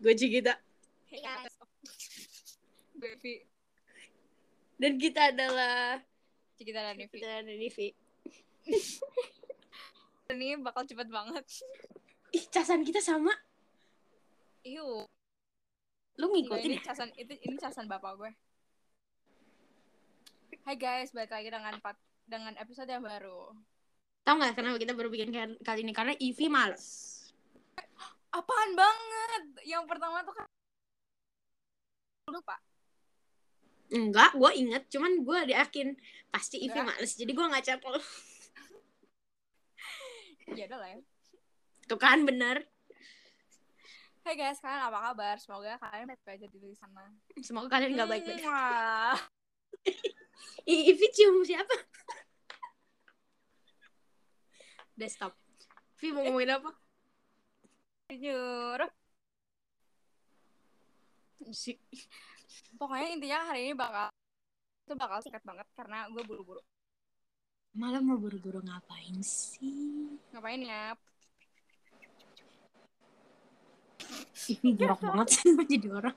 [0.00, 0.56] gue Cikita.
[1.12, 1.52] Hey guys.
[2.96, 3.44] Baby.
[4.80, 6.00] Dan kita adalah
[6.56, 7.16] Cikita dan Nivi.
[7.20, 7.88] kita dan Nivi.
[10.32, 11.44] Ini bakal cepet banget.
[12.32, 13.34] Ih, casan kita sama.
[14.64, 15.04] Iu.
[16.16, 16.92] Lu Gila, ngikutin ini ya?
[16.92, 18.30] casan itu ini casan bapak gue.
[20.68, 21.96] Hai guys, balik lagi dengan pat
[22.28, 23.56] dengan episode yang baru.
[24.22, 25.32] Tahu nggak kenapa kita baru bikin
[25.64, 25.96] kali ini?
[25.96, 26.84] Karena Ivy males.
[28.30, 29.42] Apaan banget?
[29.66, 30.46] Yang pertama tuh kan
[32.30, 32.56] lupa.
[33.90, 34.86] Enggak, gue inget.
[34.86, 35.98] Cuman gue yakin
[36.30, 36.94] pasti Enggak.
[36.94, 37.18] males.
[37.18, 37.98] Jadi gue nggak chat lo.
[40.50, 40.98] Ya udah lah ya.
[41.86, 42.66] Tuh kan bener.
[44.26, 45.38] Hai guys, kalian apa kabar?
[45.38, 47.06] Semoga kalian baik-baik aja di sana.
[47.38, 48.42] Semoga kalian nggak baik-baik.
[50.66, 51.70] Ivy cium siapa?
[55.14, 55.38] Stop.
[56.02, 56.74] Ivy mau ngomongin apa?
[58.10, 58.80] Jujur.
[61.54, 61.78] Si
[62.74, 64.10] Pokoknya intinya hari ini bakal
[64.82, 66.58] itu bakal singkat banget karena gue buru-buru.
[67.70, 70.10] malam mau buru-buru ngapain sih?
[70.34, 70.98] Ngapain ya?
[74.50, 76.16] Ini jorok banget sih jadi orang.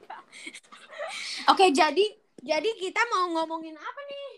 [1.53, 2.05] Oke, jadi
[2.41, 4.29] jadi kita mau ngomongin apa nih?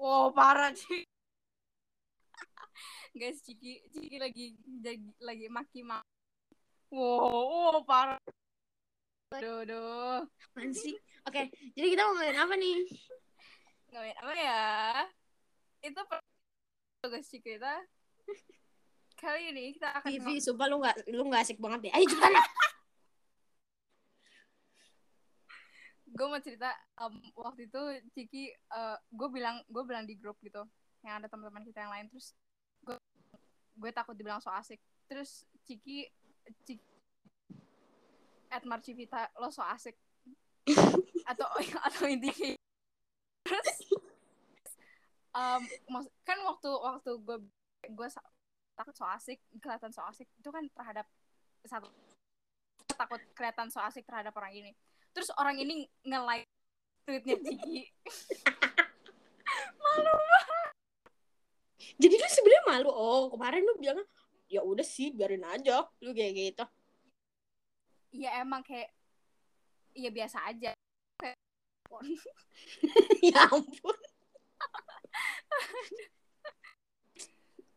[0.00, 1.04] Wow, parah sih.
[3.20, 6.09] Guys, Ciki, Ciki lagi lagi, lagi maki maki.
[6.90, 8.18] Wow, wow, parah.
[9.38, 10.26] Aduh, aduh.
[10.26, 10.98] Apaan sih?
[11.22, 12.78] Oke, jadi kita mau ngomongin apa nih?
[13.94, 14.62] Ngapain apa ya?
[15.86, 16.00] Itu
[16.98, 17.74] tugas kita.
[19.14, 21.92] Kali ini kita akan Vivi, sumpah lu gak, lu gak asik banget deh.
[21.94, 22.34] Ayo cepetan
[26.10, 26.68] gue mau cerita
[27.00, 27.80] em, waktu itu
[28.12, 28.52] Ciki
[29.14, 30.66] gue bilang gue bilang di grup gitu
[31.06, 32.34] yang ada teman-teman kita yang lain terus
[32.84, 32.98] gue
[33.78, 36.10] gue takut dibilang so asik terus Ciki
[38.50, 39.94] at Marcivita lo so asik.
[41.30, 41.46] Atau
[41.86, 42.58] atau intinya kayak-
[43.40, 43.78] terus
[45.86, 47.38] maksud- kan waktu waktu gue
[47.94, 48.08] gue
[48.74, 51.06] takut so asik kelihatan so asik itu kan terhadap
[51.64, 51.88] satu
[52.98, 54.72] takut kelihatan so asik terhadap orang ini.
[55.14, 56.46] Terus orang ini nge-like
[57.06, 57.82] tweetnya Ciki
[62.00, 62.90] Jadi lu sebenarnya malu.
[62.92, 64.00] Oh, kemarin lu bilang
[64.50, 65.86] ya udah sih, biarin aja.
[66.02, 66.64] Lu kayak gitu.
[68.10, 68.90] ya emang kayak
[69.94, 70.74] ya biasa aja
[71.14, 71.38] kayak
[73.30, 73.98] ya ampun.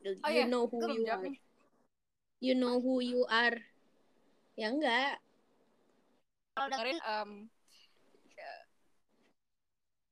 [0.01, 1.37] you oh iya know who you jawab are.
[2.43, 3.61] You know who you are.
[4.57, 5.21] Ya enggak.
[6.53, 7.29] kalau dengerin em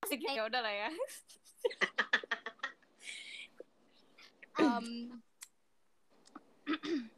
[0.01, 0.89] asik ya udah lah ya
[4.61, 5.15] Em,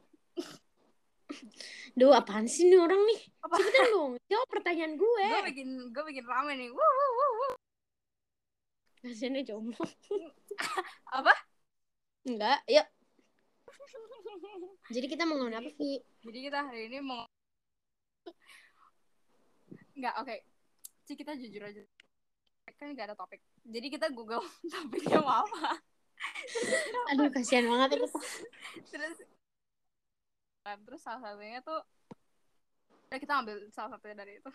[1.94, 3.20] Duh, apaan sih nih orang nih?
[3.40, 5.24] apa Cepetan dong, jawab pertanyaan gue.
[5.26, 7.54] gue bikin gue bikin rame nih Wuh, wuh, wuh, wuh.
[9.00, 9.78] Kasiannya jomblo.
[11.18, 11.32] apa
[12.24, 12.86] Enggak, yuk.
[14.88, 16.00] Jadi kita mau ngomongin apa, Vi?
[16.24, 17.24] jadi kita hari ini mau
[19.94, 20.36] nggak oke
[21.04, 21.82] Cik kita jujur aja
[22.74, 25.78] kan nggak ada topik jadi kita google topiknya mau apa
[27.12, 28.08] Aduh, kasihan banget itu.
[28.88, 29.16] terus
[30.64, 31.76] Nah, terus salah satunya tuh
[33.12, 34.50] ya kita ambil salah satunya dari itu.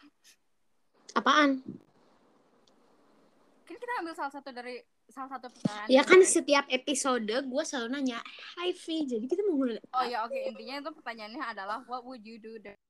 [1.13, 1.61] Apaan?
[3.69, 4.81] kan kita ambil salah satu dari
[5.13, 8.17] salah satu pertanyaan Ya kan dari- setiap episode gue selalu nanya,
[8.57, 10.33] Hai Vi, jadi kita mau ngomongin oh ya oke.
[10.33, 12.81] Intinya itu pertanyaannya adalah what would you do that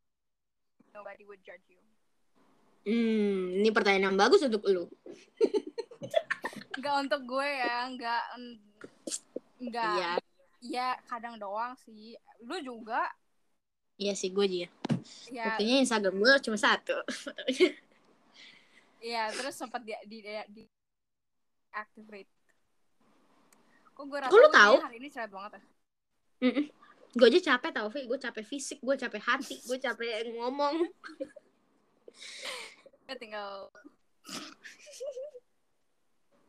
[0.95, 1.83] nobody would judge you?
[2.87, 4.87] Hmm, ini pertanyaan yang bagus untuk lu.
[6.79, 8.23] nggak untuk gue ya nggak
[9.67, 9.95] nggak.
[9.99, 10.11] Iya,
[10.59, 13.07] ya kadang doang sih lu juga
[13.99, 14.67] iya sih gue juga.
[15.27, 16.95] ya Buktinya Instagram gue cuma satu.
[19.11, 20.63] ya terus sempat di di, di,
[21.71, 22.31] activate
[23.95, 24.75] kok gue rasa Kok lu tahu?
[24.83, 25.63] hari ini cerewet banget ya
[27.09, 28.05] gue aja capek tau, Vi.
[28.05, 30.77] Gue capek fisik, gue capek hati, gue capek ngomong.
[33.09, 33.73] Gue tinggal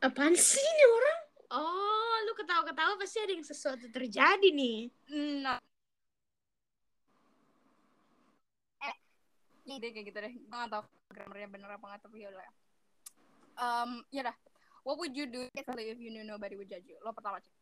[0.01, 1.19] Apaan sih ini orang?
[1.51, 4.87] Oh, lu ketawa-ketawa pasti ada yang sesuatu terjadi nih.
[5.43, 5.59] nah.
[8.81, 8.95] Eh
[9.79, 10.33] kayak gitu deh.
[10.35, 12.51] Gue gak tau grammarnya bener apa nggak tapi yaudah ya
[13.59, 14.35] um, ya dah
[14.87, 16.97] what would you do if you knew nobody would judge you?
[17.03, 17.53] Lo pertama cek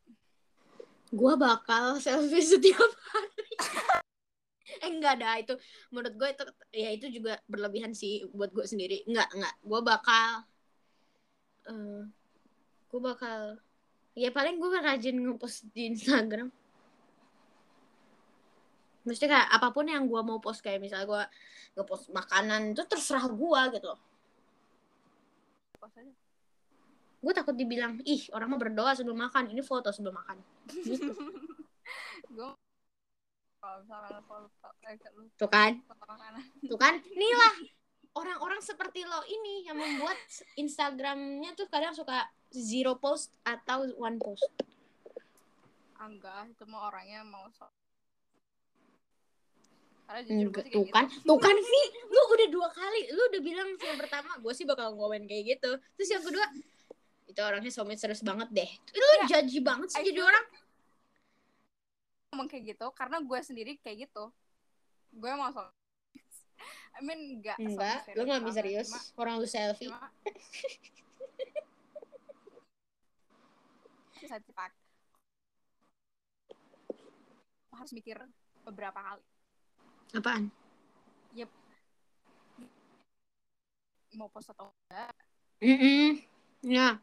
[1.09, 2.77] Gue bakal selfie setiap
[3.09, 3.53] hari.
[4.85, 5.57] eh enggak dah itu
[5.89, 9.01] menurut gue itu ya itu juga berlebihan sih buat gue sendiri.
[9.09, 10.29] Enggak enggak gue bakal
[11.65, 12.01] eh
[12.89, 13.57] gue bakal
[14.19, 16.51] ya paling gue rajin ngepost di Instagram.
[19.07, 21.23] Mesti kayak apa pun yang gue mau post kayak misalnya gue
[21.79, 23.95] ngepost makanan itu terserah gue gitu
[27.19, 30.39] gue takut dibilang ih orang mah berdoa sebelum makan ini foto sebelum makan.
[30.71, 31.11] Gitu.
[32.35, 32.49] Gue
[34.87, 35.75] eh, lu tuh kan?
[36.63, 36.95] tuh kan?
[36.95, 37.53] Inilah
[38.15, 40.17] orang-orang seperti lo ini yang membuat
[40.55, 44.47] Instagramnya tuh kadang suka zero post atau one post?
[45.99, 47.67] Enggak itu mah orangnya mau so
[50.09, 51.21] Enggak, tuh kayak kan gitu.
[51.21, 54.97] tuh kan Vi lu udah dua kali lu udah bilang yang pertama gue sih bakal
[54.97, 55.77] ngomongin kayak gitu.
[56.01, 56.45] Terus yang kedua
[57.29, 58.69] itu orangnya soulmate serius banget deh.
[58.97, 60.45] Lu Ya, judgy banget sih I jadi orang.
[62.33, 64.33] ngomong kayak gitu karena gue sendiri kayak gitu.
[65.13, 65.61] Gue mau so
[66.99, 69.87] I mean enggak enggak lu nggak bisa serius cuma, orang lu selfie.
[69.87, 70.11] cuma
[74.27, 74.75] satu fact
[77.71, 78.19] Lo harus mikir
[78.67, 79.23] beberapa kali.
[80.13, 80.51] Apaan?
[84.17, 85.13] Mau post atau enggak?
[85.63, 86.19] Mm
[86.65, 86.97] ya.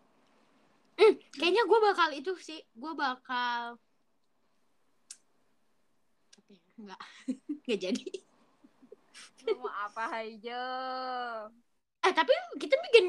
[0.97, 2.61] Hmm, kayaknya gue bakal itu sih.
[2.75, 3.79] Gue bakal
[6.37, 6.63] apa ya?
[6.77, 7.01] enggak
[7.65, 8.05] enggak jadi
[9.55, 10.61] mau apa aja?
[12.03, 13.05] Eh tapi kita bikin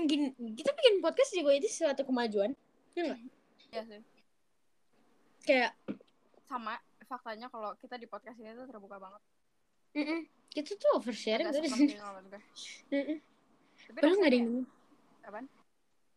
[0.53, 2.53] kita bikin podcast juga itu suatu kemajuan
[2.93, 3.19] ya nggak?
[3.73, 4.01] Ya sih.
[5.43, 5.71] Kayak
[6.45, 9.21] sama faktanya kalau kita di podcast ini tuh terbuka banget.
[9.95, 11.61] Mm kita tuh oversharing gue.
[12.89, 13.17] Mm-mm.
[13.87, 14.51] tapi Padahal nggak ada yang
[15.21, 15.45] apaan?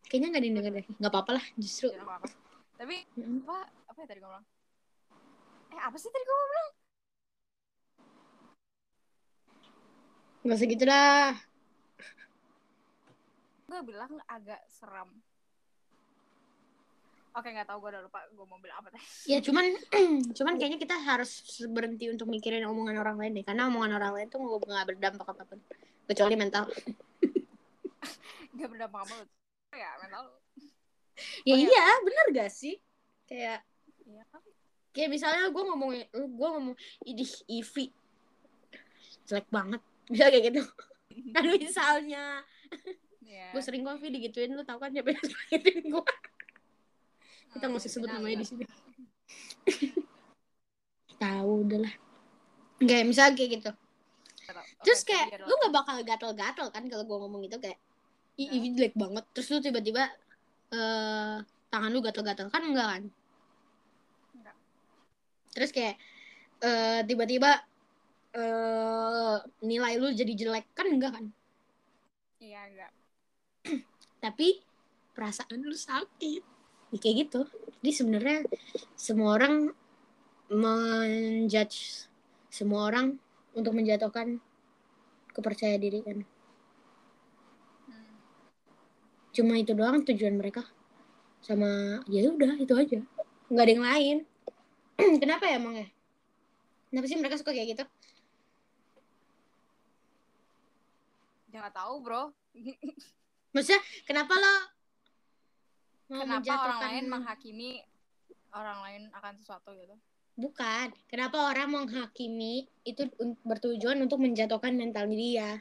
[0.07, 0.85] kayaknya nggak ada yang denger deh.
[0.97, 1.87] Nggak apa-apa lah justru.
[1.93, 2.27] Ya, nggak apa-apa.
[2.81, 3.39] tapi Mm-mm.
[3.45, 3.57] apa
[3.91, 4.45] apa ya tadi bilang?
[5.71, 6.69] Eh apa sih tadi gue bilang
[10.41, 11.37] nggak segitu lah
[13.71, 15.07] gue bilang agak seram.
[17.31, 19.31] Oke nggak tahu gue udah lupa gue mau bilang apa tadi.
[19.31, 19.63] Ya cuman
[20.37, 21.39] cuman kayaknya kita harus
[21.71, 23.47] berhenti untuk mikirin omongan orang lain deh.
[23.47, 25.59] Karena omongan orang lain tuh nggak berdampak apa pun.
[26.03, 26.67] Kecuali mental.
[28.59, 29.15] Gak berdampak apa
[29.79, 30.23] ya mental.
[31.47, 31.69] Ya Oh, iya.
[31.71, 32.75] iya bener gak sih?
[33.23, 33.63] Kayak
[34.03, 34.43] iya kan
[34.91, 36.75] kayak misalnya gue ngomongin gue ngomong
[37.07, 37.95] idih Ivi
[39.23, 40.61] jelek banget bisa kayak gitu.
[41.35, 42.41] Kan misalnya.
[43.21, 43.55] Iya.
[43.55, 46.03] gue sering kok Vi digituin lu tau kan siapa yang gituin gue
[47.51, 48.65] kita nggak usah sebut namanya di sini.
[51.21, 51.93] Tahu udahlah.
[52.79, 53.71] Kayak misalnya kayak gitu.
[54.81, 57.77] Terus kayak lu nggak bakal gatel-gatel kan kalau gue ngomong gitu kayak
[58.39, 58.55] ih Hah?
[58.55, 59.25] Ivi jelek banget.
[59.35, 60.03] Terus lu tiba-tiba
[60.71, 61.37] eh
[61.69, 62.47] tangan lu gatel-gatel.
[62.47, 63.03] Kan enggak kan?
[64.35, 64.55] Enggak.
[65.51, 65.99] terus kayak
[66.63, 67.67] eh tiba-tiba
[68.31, 71.25] eh nilai lu jadi jelek kan enggak kan?
[72.39, 72.91] Iya enggak.
[74.23, 74.63] Tapi
[75.11, 76.43] perasaan lu sakit.
[76.91, 77.41] Ya, kayak gitu.
[77.79, 78.37] Jadi sebenarnya
[78.95, 79.71] semua orang
[80.51, 82.07] menjudge
[82.51, 83.15] semua orang
[83.55, 84.39] untuk menjatuhkan
[85.31, 86.19] kepercayaan diri kan?
[87.87, 88.15] Hmm.
[89.31, 90.63] cuma itu doang tujuan mereka.
[91.43, 92.99] Sama ya udah itu aja.
[93.51, 94.17] Nggak ada yang lain.
[95.23, 95.87] Kenapa ya emang ya?
[96.91, 97.83] Kenapa sih mereka suka kayak gitu
[101.51, 102.23] ya nggak tahu bro.
[103.53, 104.55] Maksudnya kenapa lo
[106.11, 107.69] mau kenapa orang lain menghakimi
[108.51, 109.95] orang lain akan sesuatu gitu?
[110.39, 110.95] Bukan.
[111.11, 113.03] Kenapa orang menghakimi itu
[113.43, 115.59] bertujuan untuk menjatuhkan mental dia?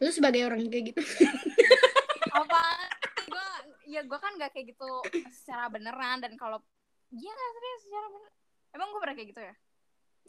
[0.00, 1.02] Lu sebagai orang kayak gitu.
[2.40, 2.62] Apa
[3.30, 3.46] gue
[3.90, 4.90] ya gue kan nggak kayak gitu
[5.30, 6.62] secara beneran dan kalau
[7.10, 8.30] dia nggak serius secara bener
[8.70, 9.54] emang gue pernah kayak gitu ya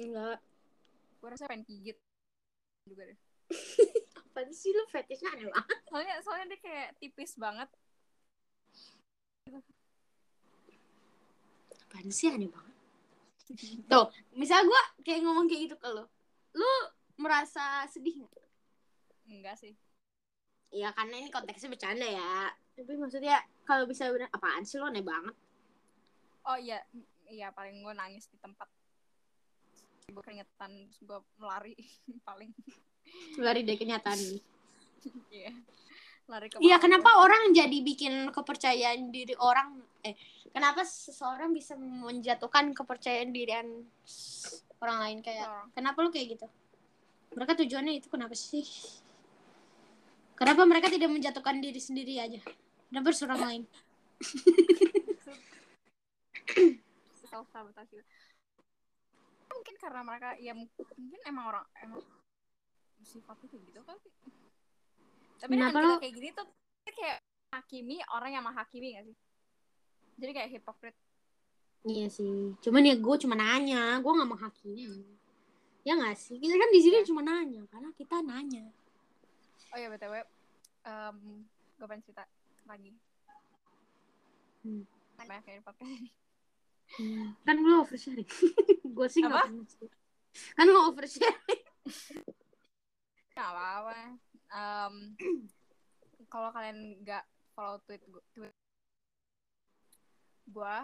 [0.09, 0.39] enggak.
[1.21, 1.97] Gue rasa pengen gigit
[2.89, 3.19] juga deh.
[4.31, 5.77] Apa sih lu fetishnya aneh banget?
[5.91, 7.69] Soalnya soalnya dia kayak tipis banget.
[11.91, 12.75] Apaan sih aneh banget?
[13.91, 16.07] Tuh misal gua kayak ngomong kayak gitu ke lu
[16.55, 16.71] lu
[17.19, 18.47] merasa sedih nggak?
[19.27, 19.75] Enggak sih.
[20.71, 22.55] Ya karena ini konteksnya bercanda ya.
[22.79, 25.35] Tapi maksudnya kalau bisa bener apaan sih lo aneh banget?
[26.47, 26.79] Oh iya
[27.27, 28.71] iya paling gue nangis di tempat
[30.11, 31.75] gue keringetan gue melari
[32.27, 32.51] paling
[33.39, 34.19] lari dari kenyataan
[35.35, 35.51] iya
[36.29, 40.15] lari ke Iya, kenapa orang jadi bikin kepercayaan diri orang eh
[40.55, 43.67] kenapa seseorang bisa menjatuhkan kepercayaan dirian
[44.79, 45.67] orang lain kayak Orang.
[45.75, 46.47] kenapa lu kayak gitu?
[47.35, 48.65] Mereka tujuannya itu kenapa sih?
[50.35, 52.41] Kenapa mereka tidak menjatuhkan diri sendiri aja?
[52.89, 53.63] Kenapa harus orang lain?
[57.31, 58.03] self sabotase
[59.61, 62.01] mungkin karena mereka ya mungkin emang orang emang
[63.01, 64.09] sifatnya kayak gitu kali
[65.37, 66.45] tapi kita lo- kayak gini tuh
[66.83, 67.17] kayak
[67.51, 69.17] hakimi orang yang menghakimi gak sih
[70.17, 70.97] jadi kayak hipokrit
[71.81, 72.53] Iya sih.
[72.61, 75.01] Cuman ya gue cuma nanya, gue nggak menghakimi.
[75.81, 76.37] Ya nggak sih?
[76.37, 77.09] Kita kan di sini Iya.
[77.09, 78.69] cuma nanya, karena kita nanya.
[79.73, 80.13] oh ya btw
[80.85, 81.17] um,
[81.81, 82.21] gue pengen cerita
[82.69, 82.93] lagi
[84.61, 84.85] Hmm.
[85.17, 85.89] banyak podcast
[86.99, 88.27] ini Kan lu oversharing.
[88.95, 89.65] gue sih nggak pernah.
[90.57, 91.63] Kan lu oversharing.
[93.31, 94.19] Gak apa-apa.
[94.51, 94.95] Em,
[96.27, 97.23] kalau kalian nggak
[97.55, 98.55] follow tweet gue, tweet
[100.51, 100.75] gue,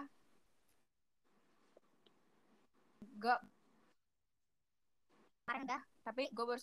[3.20, 3.36] gue
[5.44, 6.60] kemarin dah, tapi gue baru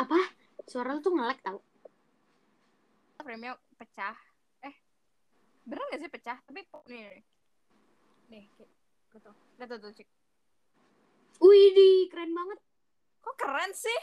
[0.00, 0.16] Apa?
[0.64, 1.60] Suara lu tuh ngelek tau.
[3.20, 4.16] frame-nya pecah.
[5.70, 6.38] Bener gak sih pecah?
[6.42, 7.22] Tapi nih, nih,
[8.26, 8.44] nih,
[9.14, 9.30] gitu.
[9.62, 10.08] Lihat tuh, tuh, Cik.
[11.38, 12.58] Wih, di keren banget.
[13.22, 14.00] Kok keren sih?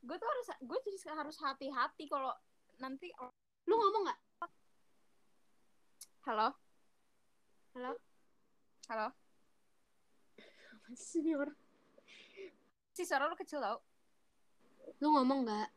[0.00, 2.32] Gue tuh harus, gue jadi harus hati-hati kalau
[2.80, 3.12] nanti,
[3.68, 4.20] Lu ngomong nggak?
[6.28, 6.52] halo,
[7.72, 7.92] halo,
[8.92, 9.08] halo.
[10.72, 11.56] Apa sih nih orang?
[12.92, 13.80] Si suara lu kecil tau?
[15.00, 15.68] Lu ngomong nggak?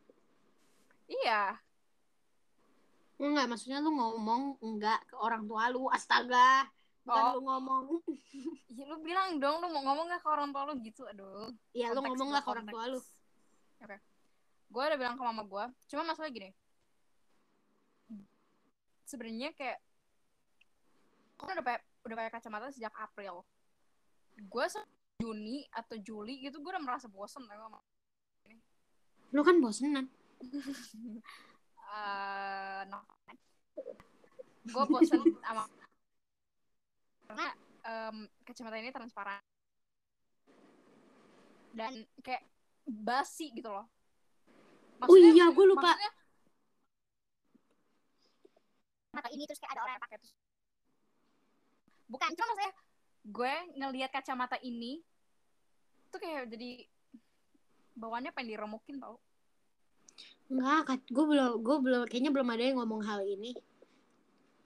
[1.08, 1.60] Iya.
[3.14, 5.86] Enggak, maksudnya lu ngomong enggak ke orang tua lu.
[5.90, 6.66] Astaga.
[7.04, 7.32] Bukan Oh.
[7.36, 7.84] lu ngomong.
[8.74, 11.52] Ya, lu bilang dong, lu mau ngomong gak ke orang tua lu gitu, aduh.
[11.76, 12.98] Iya, lu ngomong lah ke orang tua lu.
[13.84, 13.96] Oke.
[14.72, 16.50] Gue udah bilang ke mama gue, cuma masalah gini.
[19.04, 19.78] Sebenarnya kayak
[21.38, 23.44] gue udah pakai udah pakai kacamata sejak April.
[24.48, 24.66] Gue
[25.22, 27.78] Juni atau Juli gitu gue udah merasa bosen tau sama
[29.30, 30.10] Lu kan bosenan.
[31.94, 33.00] eh no.
[34.64, 35.64] Gue bosen sama
[37.24, 37.48] karena
[37.84, 39.40] em, kacamata ini transparan
[41.74, 42.46] dan kayak
[42.86, 43.88] basi gitu loh.
[45.04, 45.82] Oh iya, gua lupa.
[45.82, 46.12] maksudnya,
[49.10, 50.32] mata ini terus kayak ada orang yang pakai terus.
[52.06, 52.72] Bukan, cuma maksudnya
[53.24, 55.00] gue ngelihat kacamata ini
[56.12, 56.86] tuh kayak jadi
[57.98, 59.18] bawaannya pengen diremukin tau.
[60.52, 63.56] Enggak, gue belum, gue belum, kayaknya belum ada yang ngomong hal ini.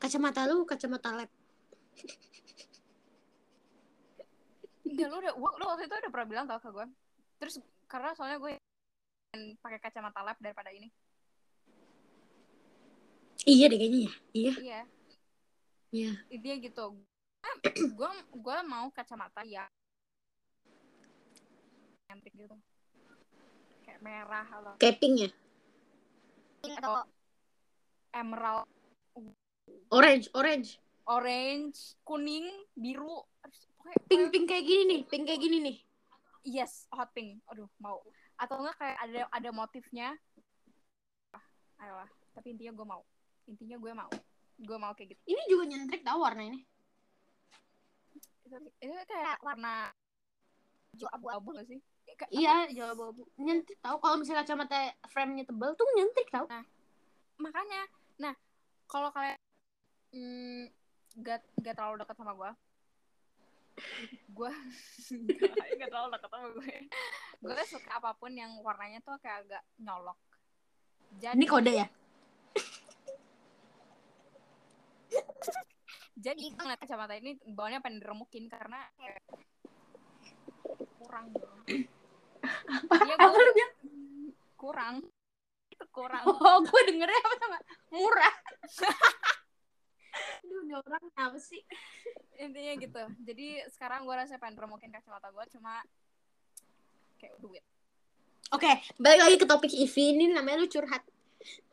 [0.03, 1.31] Kacamata lu, kacamata lab.
[4.83, 6.87] Enggak, lu udah, lu waktu itu udah pernah bilang tau ke gue.
[7.39, 7.55] Terus
[7.87, 8.59] karena soalnya gue
[9.63, 10.91] pakai kacamata lab daripada ini.
[13.47, 14.13] Iya deh kayaknya ya.
[14.35, 14.53] Iya.
[14.59, 14.81] Iya,
[15.89, 16.13] Iya.
[16.29, 16.87] intinya gitu.
[17.99, 19.71] gue gue mau kacamata yang
[22.11, 22.57] nyentrik gitu.
[23.87, 25.31] Kayak merah atau Kayak pink ya.
[26.65, 27.07] Atau
[28.15, 28.67] emerald,
[29.89, 30.77] Orange, orange.
[31.09, 32.45] orange, kuning,
[32.77, 33.25] biru.
[34.09, 35.01] Pink, pink kayak gini nih.
[35.09, 35.77] Pink kayak gini nih.
[36.45, 37.41] Yes, hot pink.
[37.49, 38.05] Aduh, mau.
[38.37, 40.13] Atau enggak kayak ada ada motifnya.
[41.33, 41.45] Ah,
[41.81, 42.11] ayolah.
[42.37, 43.03] Tapi intinya gue mau.
[43.49, 44.13] Intinya gue mau.
[44.61, 45.23] Gue mau kayak gitu.
[45.33, 46.61] Ini juga nyentrik tau warna ini.
[48.81, 49.93] Itu kayak warna
[51.17, 51.81] abu-abu gak sih?
[52.29, 53.97] Iya, jauh abu Nyentrik tau.
[54.03, 56.47] Kalau misalnya kacamata frame-nya tebal tuh nyentrik tau.
[57.39, 57.87] makanya
[58.19, 58.35] nah
[58.91, 59.39] kalau kalian
[60.11, 60.67] mm,
[61.23, 62.51] gak gak terlalu dekat sama gue
[64.35, 64.53] gue
[65.79, 66.71] gak terlalu dekat sama gue
[67.39, 70.19] gue suka apa pun yang warnanya tuh kayak agak nyolok
[71.23, 71.87] jadi Ini kode ya?
[76.19, 79.23] jadi ngeliat kacamata ini bawahnya pengen diremukin karena kayak
[80.99, 81.63] kurang dong
[82.99, 83.73] Iya, Apa gua- lu bilang?
[84.55, 84.95] kurang
[85.69, 87.59] itu kurang Oh, gue dengernya apa sama?
[87.91, 88.35] Murah.
[90.43, 91.63] Aduh, ini orang apa sih?
[92.35, 95.81] intinya gitu jadi sekarang gue rasa pengen remukin kacamata gue cuma
[97.17, 97.63] kayak duit
[98.49, 100.15] Oke, balik lagi ke topik Ivi.
[100.15, 101.05] Ini namanya lu curhat.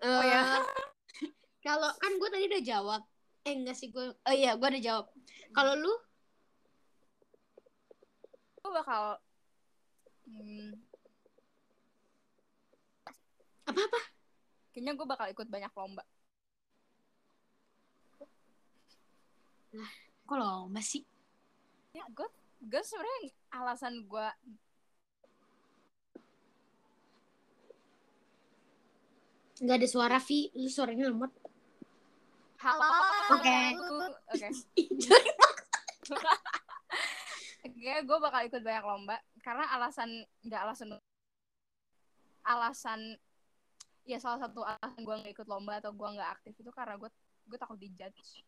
[0.01, 0.59] Oh, Eh, ya?
[1.63, 3.01] Kalau kan gue tadi udah jawab.
[3.41, 4.11] Eh enggak sih gue.
[4.11, 5.05] Oh iya, gue udah jawab.
[5.49, 5.89] Kalau lu
[8.57, 9.21] gue bakal
[10.25, 10.71] hmm,
[13.65, 13.99] apa-apa?
[14.71, 16.03] kayaknya gue bakal ikut banyak lomba
[20.25, 21.03] Kok lomba sih?
[21.91, 22.27] ya gue
[22.61, 24.27] gue sebenarnya alasan gue
[29.55, 30.51] Enggak ada suara Vi.
[30.53, 31.31] Lu suaranya lemot.
[32.59, 32.81] halo
[33.37, 33.57] Oke.
[34.33, 34.47] oke
[37.67, 40.89] oke gue bakal ikut banyak lomba karena alasan nggak alasan
[42.41, 43.01] alasan
[44.09, 47.09] ya salah satu alasan gue nggak ikut lomba atau gue nggak aktif itu karena gue
[47.45, 48.41] gue takut dijudge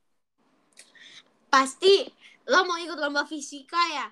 [1.48, 2.04] Pasti
[2.50, 4.08] lo mau ikut lomba fisika ya?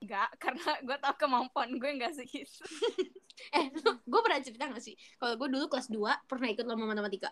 [0.00, 2.62] Enggak, karena gue tau kemampuan gue nggak segitu.
[3.52, 4.96] Eh, gue pernah cerita gak sih?
[5.20, 7.28] Kalau gue dulu kelas 2 pernah ikut lomba matematika.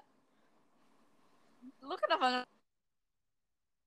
[1.80, 2.44] lu kenapa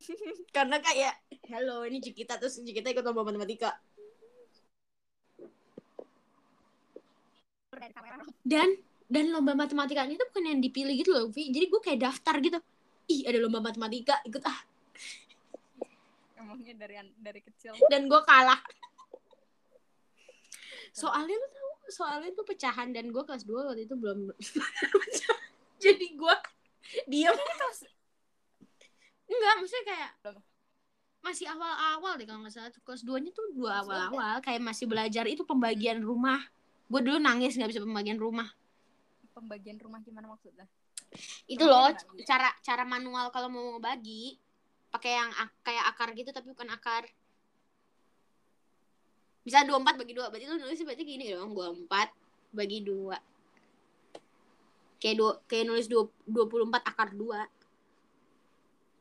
[0.58, 1.14] karena kayak
[1.50, 5.46] halo ini Cikita terus Cikita ikut lomba matematika dari
[7.54, 7.67] kamera
[8.44, 8.70] dan
[9.08, 11.50] dan lomba matematikanya itu bukan yang dipilih gitu loh Vi.
[11.52, 12.60] Jadi gue kayak daftar gitu.
[13.08, 14.60] Ih ada lomba matematika ikut ah.
[16.36, 17.76] Emangnya dari dari kecil?
[17.88, 18.60] Dan gue kalah.
[20.92, 22.92] Soalnya lu tahu soalnya itu pecahan.
[22.92, 24.36] Dan gue kelas 2 waktu itu belum
[25.84, 26.36] jadi gue
[27.08, 27.86] diam kelas
[29.28, 30.44] enggak maksudnya kayak Belum.
[31.20, 32.72] masih awal-awal deh kalau nggak salah.
[32.72, 34.36] Kelas 2 nya tuh dua dua awal-awal.
[34.40, 36.40] Kayak masih belajar itu pembagian rumah
[36.88, 38.48] gue dulu nangis nggak bisa pembagian rumah.
[39.36, 40.66] Pembagian rumah gimana maksudnya?
[41.48, 41.92] Itu loh
[42.24, 44.36] cara cara manual kalau mau bagi
[44.88, 47.04] pakai yang ak- kayak akar gitu tapi bukan akar.
[49.44, 50.28] Bisa dua empat bagi dua.
[50.32, 52.12] Berarti lu nulis berarti gini dong dua empat
[52.52, 53.16] bagi dua.
[55.00, 57.48] Kayak dua kayak nulis dua dua puluh empat akar dua.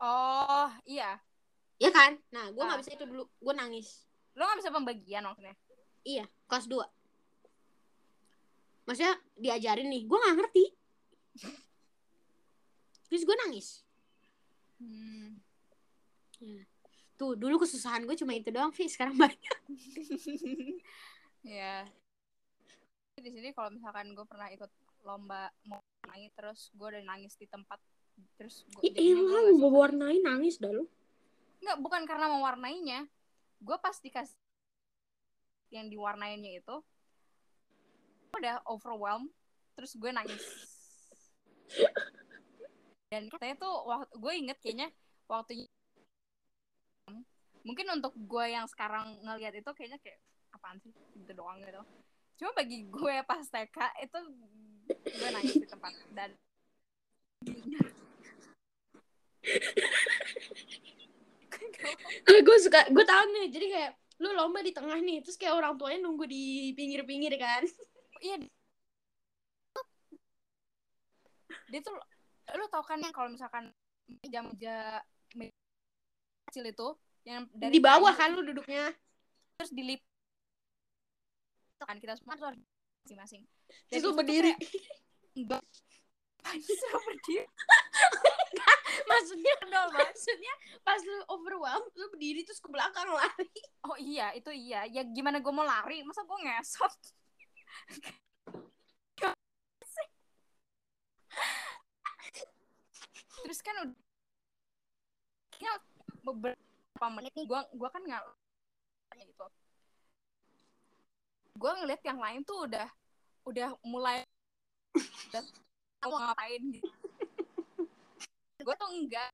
[0.03, 1.19] Oh iya.
[1.81, 2.19] Ya kan?
[2.35, 2.83] Nah gue nggak Ah.
[2.83, 3.25] bisa itu dulu.
[3.43, 4.07] Gue nangis.
[4.37, 5.57] Lu nggak bisa pembagian maksudnya?
[6.07, 6.87] Iya kelas dua
[8.87, 10.65] maksudnya diajarin nih gue nggak ngerti.
[13.11, 13.69] Terus gue nangis.
[14.81, 15.41] Hmm.
[17.17, 19.59] tuh dulu kesusahan gue cuma itu doang Vi sekarang banyak.
[21.47, 21.87] Ya
[23.17, 24.69] di sini kalau misalkan gue pernah ikut
[25.03, 27.81] lomba mau nangis terus gue udah nangis di tempat
[28.37, 30.85] terus gue Ih, emang mau warnain nangis dah lu.
[31.65, 33.09] Nggak bukan karena mewarnainya.
[33.59, 34.37] Gue pas dikasih
[35.73, 36.96] yang diwarnainnya itu gua
[38.39, 39.31] udah overwhelmed
[39.77, 40.45] terus gue nangis.
[43.13, 44.89] Dan katanya tuh waktu gue inget kayaknya
[45.31, 45.67] waktu
[47.67, 50.19] mungkin untuk gue yang sekarang ngelihat itu kayaknya kayak
[50.55, 50.95] apaan sih?
[51.19, 51.83] Gitu doang gitu.
[52.37, 54.19] Cuma bagi gue pas TK itu
[54.87, 56.31] gue nangis di tempat dan
[62.27, 65.77] gue suka gue tahu nih jadi kayak lu lomba di tengah nih terus kayak orang
[65.79, 67.63] tuanya nunggu di pinggir-pinggir kan
[68.23, 68.37] iya.
[71.71, 71.97] Dia tuh
[72.55, 73.75] lu tau kan yang kalau misalkan
[74.23, 75.03] meja-meja
[75.35, 75.55] meja
[76.47, 76.89] kecil itu
[77.27, 78.95] yang dari di bawah kan lu duduknya?
[79.57, 80.05] terus dilip
[81.81, 82.61] kan kita semua tuh harus
[83.05, 83.43] masing-masing.
[83.93, 84.53] Itu berdiri.
[85.37, 85.63] enggak.
[86.57, 87.45] Bisa berdiri.
[89.07, 93.49] Maksudnya dong maksudnya pas lu overwhelmed lu berdiri terus ke belakang lari.
[93.87, 94.89] Oh iya itu iya.
[94.89, 96.03] Ya gimana gue mau lari?
[96.03, 96.95] Masa gue ngesot
[103.47, 105.77] terus kan udah
[106.27, 108.23] beberapa menit nih gue gua kan nggak
[109.23, 109.47] gitu.
[111.57, 112.91] Gue ngeliat yang lain tuh udah
[113.47, 114.27] udah mulai
[115.31, 115.43] udah
[116.03, 116.91] mau ngapain gitu.
[118.67, 119.31] Gue tuh enggak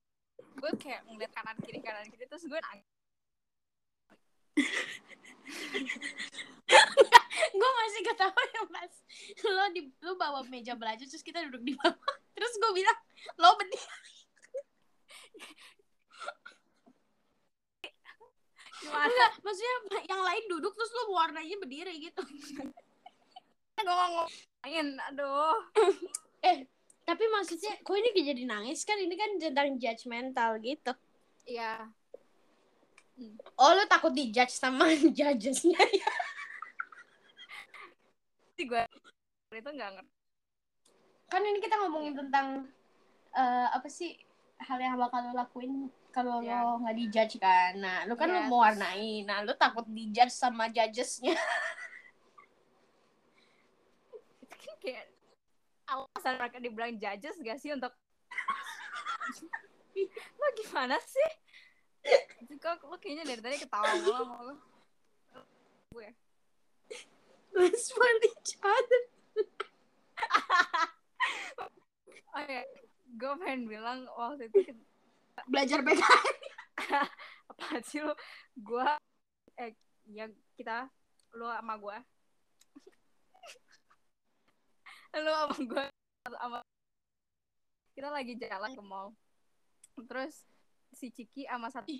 [0.63, 2.87] gue kayak ngeliat kanan kiri kanan kiri terus gue nangis
[7.33, 8.95] gue masih ketawa ya mas.
[9.45, 12.15] Lo di lu bawa meja belajar terus kita duduk di bawah.
[12.37, 12.99] Terus gue bilang
[13.41, 13.89] lo berdiri.
[18.83, 19.75] Enggak, maksudnya
[20.11, 22.23] yang lain duduk terus lo warnanya berdiri gitu.
[23.81, 25.57] Gue ngomongin aduh.
[26.45, 26.69] Eh
[27.03, 29.01] tapi maksudnya kok ini jadi nangis kan?
[29.01, 30.93] Ini kan tentang judgmental gitu.
[31.49, 31.89] Iya.
[33.57, 36.13] Oh lo takut dijudge sama judgesnya ya
[38.63, 38.83] sih gue
[39.59, 40.15] itu nggak ngerti.
[41.27, 42.71] Kan ini kita ngomongin tentang
[43.35, 44.15] eh, apa sih
[44.63, 46.63] hal yang bakal lo lakuin kalau Ya.
[46.63, 47.75] lo nggak dijudge kan.
[47.83, 51.35] Nah lo kan Ya, lo mau warnain nah lo takut dijudge sama judgesnya.
[54.63, 55.11] Kan kayak
[55.91, 57.91] alasan mereka dibilang judges gak sih untuk
[60.39, 61.31] lo gimana sih?
[62.63, 64.55] Kok lo kayaknya dari tadi ketawa mulu sama lo.
[65.91, 66.15] Gue
[67.55, 69.03] let's find each other
[72.33, 72.63] oh ya
[73.13, 74.73] gue pengen bilang waktu itu
[75.49, 76.27] belajar PKN.
[77.53, 78.15] Apa sih lo
[78.57, 78.89] gue
[79.61, 79.73] eh
[80.09, 80.89] ya kita
[81.37, 81.99] lo sama gue
[85.21, 85.85] lo sama gue
[86.25, 86.59] sama
[87.93, 89.13] kita lagi jalan ke mall.
[90.09, 90.49] Terus
[90.97, 91.93] si Ciki sama satu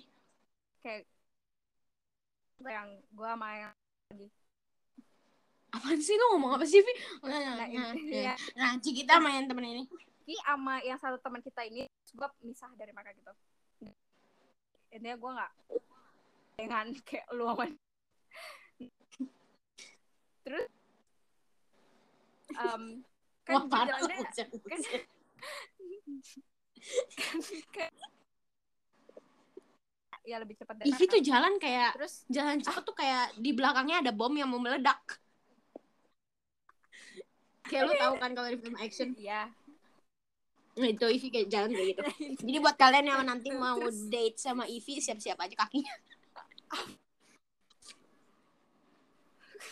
[0.81, 1.05] kayak
[2.63, 3.73] yang gue sama yang
[5.73, 6.93] apaan sih lo ngomong apa sih Vi
[7.25, 9.83] nah, nah, nah, intinya nah kita main temen ini.
[10.23, 13.33] Ciki sama yang satu teman kita ini gue misah dari mereka gitu.
[14.93, 15.51] Intinya gue nggak
[16.53, 17.65] dengan kayak lu sama
[20.43, 20.67] terus
[22.59, 22.83] um,
[23.47, 24.59] kan Wah, parah jalannya lo, jangan.
[27.71, 27.91] kan
[30.23, 31.11] ya lebih cepat dari kakak.
[31.11, 35.22] tuh jalan kayak terus jalan cepet tuh kayak di belakangnya ada bom yang mau meledak.
[37.73, 39.49] Kayak lu tahu kan kalau di film action ya
[40.73, 42.01] Nah, itu Ivy kayak jalan kayak gitu.
[42.49, 45.93] Jadi buat kalian yang nanti mau Terus- date sama Ivy, siap-siap aja kakinya.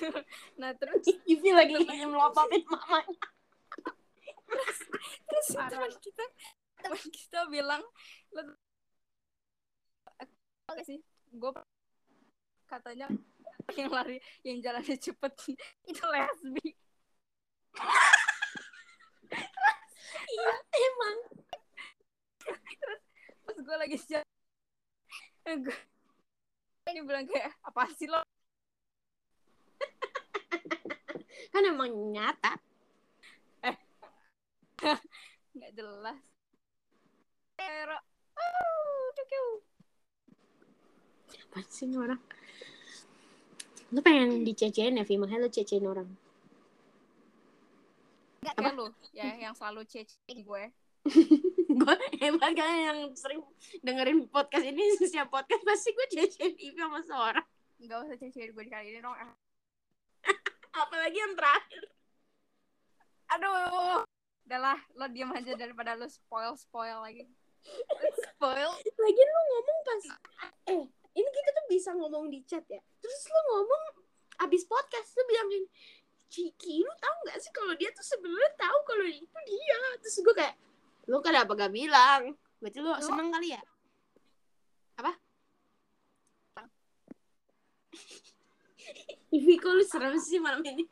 [0.61, 1.73] nah terus Ivy lagi
[2.05, 3.27] melototin mamanya.
[5.25, 5.69] terus Parah.
[5.69, 6.23] teman kita
[6.81, 7.83] teman kita bilang
[8.33, 8.41] lo
[10.67, 10.99] apa sih
[11.31, 11.51] gue
[12.65, 13.07] katanya
[13.75, 15.33] yang lari yang jalannya cepet
[15.87, 16.75] itu lesbi
[20.31, 21.17] Iya, emang.
[23.41, 24.27] pas gue lagi jalan
[25.59, 25.77] gue
[26.91, 28.23] ini bilang kayak apa sih lo
[31.51, 32.55] Kan emang nyata.
[35.51, 36.19] nggak jelas
[37.59, 37.97] Pero,
[38.39, 39.45] oh, cukiu.
[41.51, 42.21] Apa sih ini orang?
[43.91, 45.19] Lu pengen dicecein ya, Vi?
[45.19, 46.07] Makanya lu cecein orang.
[48.41, 50.63] Nggak kayak lu ya yang selalu cecein gue.
[51.81, 53.41] Gue hebat kan yang sering
[53.85, 57.47] dengerin podcast ini setiap podcast pasti gue cecein Ivy sama seorang.
[57.81, 59.13] nggak usah cecein gue kali ini dong.
[60.81, 61.83] Apalagi yang terakhir.
[63.29, 64.01] aduh.
[64.49, 67.29] Udahlah lo diam aja daripada lo spoil spoil lagi.
[68.25, 68.71] Spoil?
[68.81, 70.03] Lagian lu ngomong pas
[70.73, 72.81] eh ini kita tuh bisa ngomong di chat ya.
[73.05, 73.83] Terus lu ngomong
[74.41, 75.67] abis podcast lu bilang gini,
[76.31, 79.79] Ciki, lu tahu nggak sih kalau dia tuh sebenarnya tahu kalau itu dia.
[79.99, 80.55] Terus gue kayak,
[81.11, 82.39] lu kenapa gak bilang?
[82.63, 83.59] Berarti lu Lu- seneng kali ya?
[84.95, 85.11] Apa?
[89.35, 90.87] Ivi, kok lu serem sih malam ini?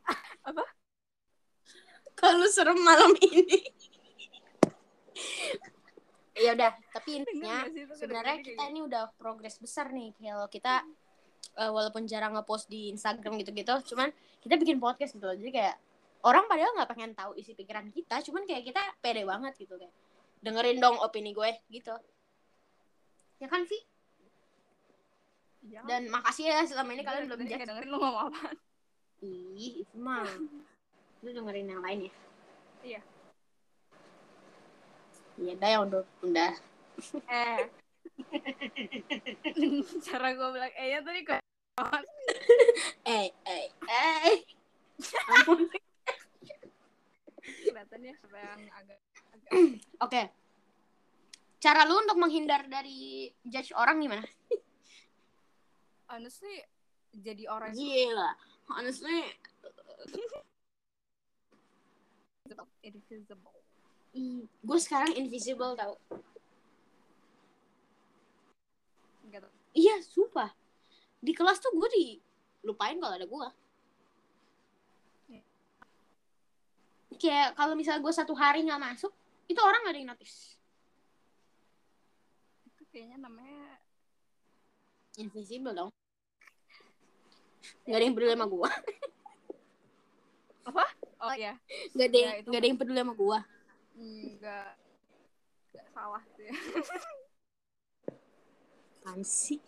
[0.48, 0.64] Apa?
[2.16, 3.68] Kalau serem malam ini.
[6.34, 10.82] ya udah, tapi intinya itu sebenarnya kita kayak ini udah progres besar nih kalau kita
[11.58, 14.10] eh, walaupun jarang ngepost di Instagram gitu-gitu cuman
[14.42, 15.36] kita bikin podcast gitu loh.
[15.36, 15.76] Jadi kayak
[16.24, 19.94] orang padahal nggak pengen tahu isi pikiran kita cuman kayak kita pede banget gitu kayak
[20.44, 21.94] dengerin dong opini gue gitu.
[23.40, 23.78] Ya kan Vi.
[25.64, 25.80] Iya.
[25.88, 28.52] dan makasih ya selama ini kalian belum kayak dengerin lo ngomong apa?
[29.24, 30.28] Ih itu mah.
[31.24, 32.12] Lu dengerin yang lain ya?
[32.84, 33.00] Iya.
[35.40, 36.52] Iya dah yang udah udah.
[37.32, 37.64] Eh
[40.06, 41.40] cara gue bilang eh ya tadi kok
[43.10, 44.38] eh eh eh
[45.34, 45.66] ampun
[47.42, 48.98] kelihatannya sampai yang agak
[49.34, 49.52] agak
[50.00, 50.22] Oke.
[51.60, 54.24] Cara lu untuk menghindar dari judge orang gimana?
[56.12, 56.62] honestly
[57.14, 58.32] jadi orang Gila.
[58.64, 59.28] Honestly,
[62.84, 63.54] invisible
[64.64, 65.98] gue sekarang invisible tau.
[69.28, 70.50] Gitu Iya, sumpah.
[71.18, 73.48] Di kelas tuh gue dilupain kalau ada gue.
[77.14, 79.12] Kayak kalau misalnya gue satu hari nggak masuk,
[79.46, 80.58] itu orang gak ada yang notice.
[82.66, 83.78] itu kayaknya namanya
[85.16, 85.90] Invisible dong.
[87.86, 88.70] Gak ada yang peduli sama gue.
[91.24, 91.54] oh ya
[91.94, 93.38] Gak ada, Ya, yang- itu gak ada yang peduli sama gue.
[93.94, 94.68] nggak
[95.70, 96.50] nggak salah sih
[99.04, 99.60] Apaan sih?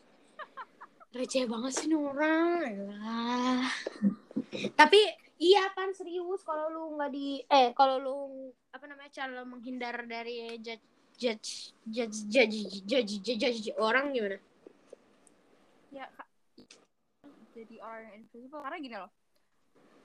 [1.13, 2.73] Receh banget sih nih orang.
[4.73, 4.97] Tapi
[5.37, 6.41] iya pan serius.
[6.41, 8.17] Kalau lu nggak di eh kalau lu
[8.73, 10.81] apa namanya cara lu menghindar dari judge
[11.21, 14.41] judge judge judge judge judge, judge orang gimana?
[15.93, 16.09] ya
[17.53, 18.65] jadi orang yang invisible.
[18.65, 19.13] Karena gini loh.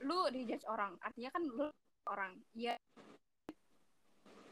[0.04, 1.00] Lu dijudge orang.
[1.00, 1.72] Artinya kan lu
[2.12, 2.36] orang.
[2.52, 2.76] Ya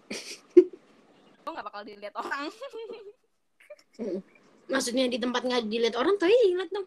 [1.44, 2.48] lu nggak bakal dilihat orang
[4.70, 6.86] Maksudnya di tempat nggak dilihat orang tapi dilihat dong.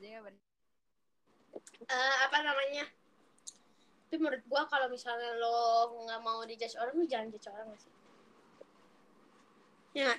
[0.00, 0.20] Ya.
[1.90, 2.84] Eh, apa namanya?
[4.06, 7.80] Tapi menurut gua kalau misalnya lo nggak mau dijudge orang, lu jangan judge orang nggak
[7.80, 7.92] sih.
[9.96, 10.12] Ya.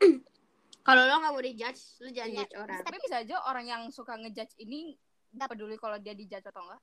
[0.86, 2.80] kalau lo nggak mau dijudge, lu jangan Iya, judge orang.
[2.82, 4.96] tapi bisa aja orang yang suka ngejudge ini
[5.30, 6.82] nggak peduli kalau dia dijudge atau enggak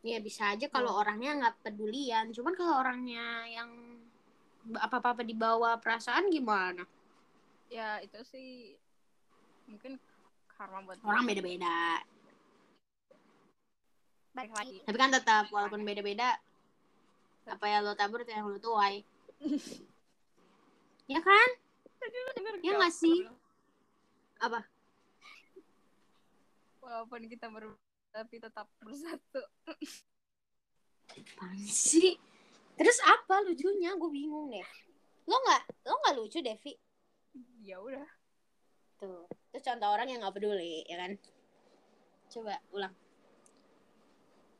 [0.00, 1.00] Ya bisa aja kalau Hmm.
[1.04, 2.32] orangnya nggak pedulian.
[2.32, 3.68] Cuman kalau orangnya yang
[4.80, 6.84] apa-apa dibawa perasaan gimana?
[7.70, 8.74] ya itu sih
[9.70, 9.94] mungkin
[10.50, 12.02] karma buat Orang beda-beda.
[14.34, 16.34] balik lagi Tapi kan tetap walaupun beda-beda,
[17.46, 19.06] apa yang lo tabur itu yang lo tuai.
[21.14, 21.48] ya kan?
[22.66, 23.30] Ya nggak sih?
[24.42, 24.66] Apa?
[26.82, 27.70] Walaupun kita ber
[28.10, 29.42] tapi tetap bersatu.
[31.66, 32.14] Sih?
[32.78, 33.94] Terus apa lucunya?
[33.98, 34.66] Gue bingung deh.
[35.26, 36.72] Lo nggak lo nggak lucu Devi?
[37.62, 38.06] Ya udah.
[38.98, 39.26] Tuh.
[39.50, 41.12] Itu contoh orang yang nggak peduli, ya kan?
[42.30, 42.94] Coba ulang.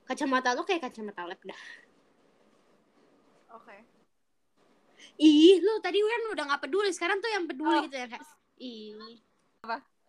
[0.07, 1.63] Kacamata lo kayak kacamata lab dah.
[3.55, 3.77] Oke.
[5.21, 7.83] Ih, lu tadi kan udah nggak peduli, sekarang tuh yang peduli Oh.
[7.87, 8.25] gitu ya kayak.
[8.61, 8.93] Ih,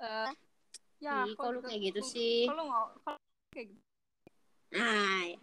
[0.01, 0.32] Eh,
[0.97, 2.49] ya, ih, kok lu kayak gitu sih?
[2.49, 3.20] Kalau nggak kalau
[3.51, 3.83] kayak gitu.
[4.71, 5.37] Nah, ya.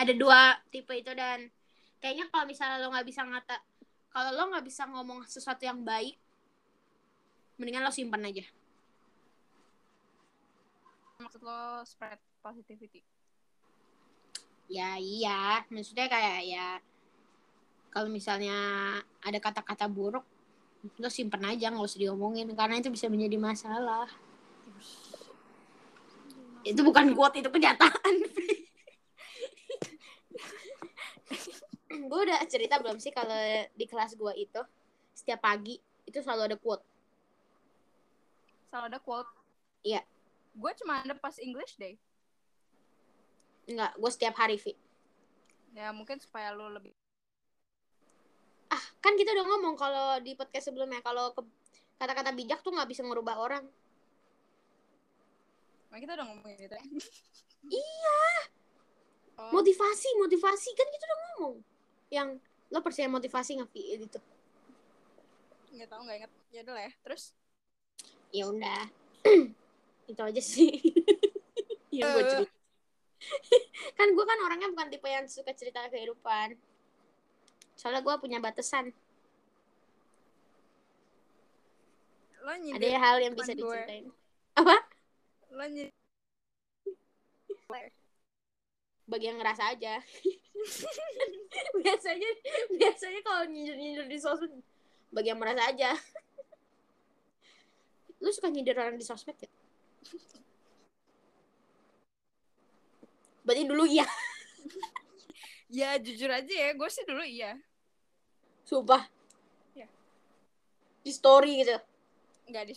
[0.00, 1.52] ada dua tipe itu dan
[2.00, 3.56] kayaknya kalau misalnya lo nggak bisa ngata,
[4.08, 6.16] kalau lo nggak bisa ngomong sesuatu yang baik,
[7.60, 8.44] mendingan lo simpan aja.
[11.20, 13.04] Maksud lo spread positivity.
[14.68, 16.66] Ya iya, maksudnya kayak ya
[17.92, 18.56] kalau misalnya
[19.24, 20.24] ada kata-kata buruk,
[20.96, 24.27] lo simpan aja nggak usah diomongin karena itu bisa menjadi masalah.
[26.68, 28.14] Itu bukan quote, itu kenyataan.
[32.08, 33.36] gue udah cerita belum sih kalau
[33.72, 34.60] di kelas gue itu
[35.16, 36.84] setiap pagi itu selalu ada quote.
[38.68, 39.30] Selalu ada quote.
[39.84, 40.04] Iya.
[40.52, 41.96] Gue cuma ada pas English day.
[43.68, 44.72] Enggak, gue setiap hari, Vi.
[45.76, 46.96] Ya mungkin supaya lo lebih
[48.68, 51.32] Ah, kan kita udah ngomong kalau di podcast sebelumnya kalau
[51.96, 53.64] kata-kata bijak tuh nggak bisa merubah orang.
[55.88, 56.84] Nah, kita udah ngomongin itu ya.
[57.66, 58.20] Iya.
[59.38, 61.54] Oh, Motivasi, motivasi kan kita udah ngomong.
[62.08, 62.28] Yang
[62.68, 63.82] lo percaya motivasi nggak, Vi?
[63.96, 64.18] Gitu.
[65.68, 66.32] nggak tahu nggak inget.
[66.50, 66.92] Ya udah lah ya.
[67.02, 67.22] Terus
[68.28, 68.82] Ya udah.
[70.10, 70.72] itu aja sih.
[71.96, 72.28] yang gue Eh.
[72.28, 72.52] cerita.
[73.98, 76.56] kan gue kan orangnya bukan tipe yang suka cerita kehidupan.
[77.74, 78.92] Soalnya gue punya batasan.
[82.38, 83.60] lo Ada hal yang bisa gue.
[83.60, 84.06] diceritain.
[84.56, 84.76] Apa?
[85.52, 85.90] Nyindir
[89.08, 90.04] Bagi yang ngerasa aja.
[91.80, 92.28] biasanya
[92.76, 94.52] biasanya kalau nyindir-nyindir di sosmed
[95.08, 95.96] bagi yang merasa aja.
[98.20, 99.48] Lu suka nyindir orang di sosmed ya?
[103.48, 104.04] Berarti dulu iya.
[105.68, 107.56] ya jujur aja ya gue sih dulu iya
[108.68, 109.08] Sumpah.
[109.72, 109.88] Iya.
[111.00, 111.76] Di story gitu.
[112.48, 112.74] nggak di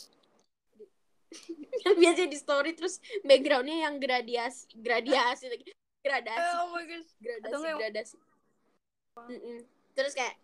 [1.84, 5.72] Yang biasanya di story terus backgroundnya yang gradiasi, gradiasi lagi.
[6.02, 8.16] Gradasi, oh my gosh gradasi, Atau nggak- gradasi.
[9.30, 9.58] Mm-mm.
[9.92, 10.36] Terus kayak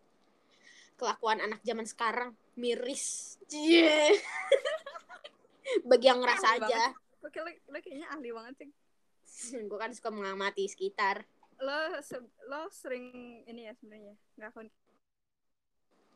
[0.96, 3.38] kelakuan anak zaman sekarang miris.
[3.46, 4.18] Cie.
[5.90, 6.94] Bagi yang ngerasa aja.
[7.20, 8.70] Oke, lo, lo kayaknya ahli banget sih
[9.70, 11.26] Gue kan suka mengamati sekitar.
[11.58, 11.74] lo
[12.06, 13.10] se- lo sering
[13.44, 14.70] ini ya sebenarnya ngelakuin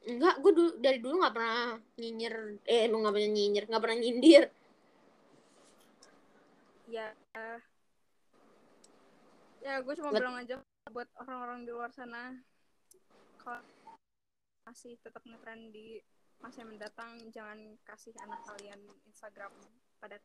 [0.01, 2.35] Enggak, gue dulu dari dulu nggak pernah nyinyir.
[2.65, 4.43] Eh, emang nggak pernah nyinyir, nggak pernah nyindir.
[6.91, 7.59] Ya eh,
[9.63, 10.59] ya gue cuma Bet- bilang aja
[10.91, 12.35] buat orang-orang di luar sana
[13.39, 13.63] kalau
[14.67, 16.03] masih tetap ngetren di
[16.43, 19.53] masa yang mendatang jangan kasih anak kalian Instagram
[20.03, 20.19] pada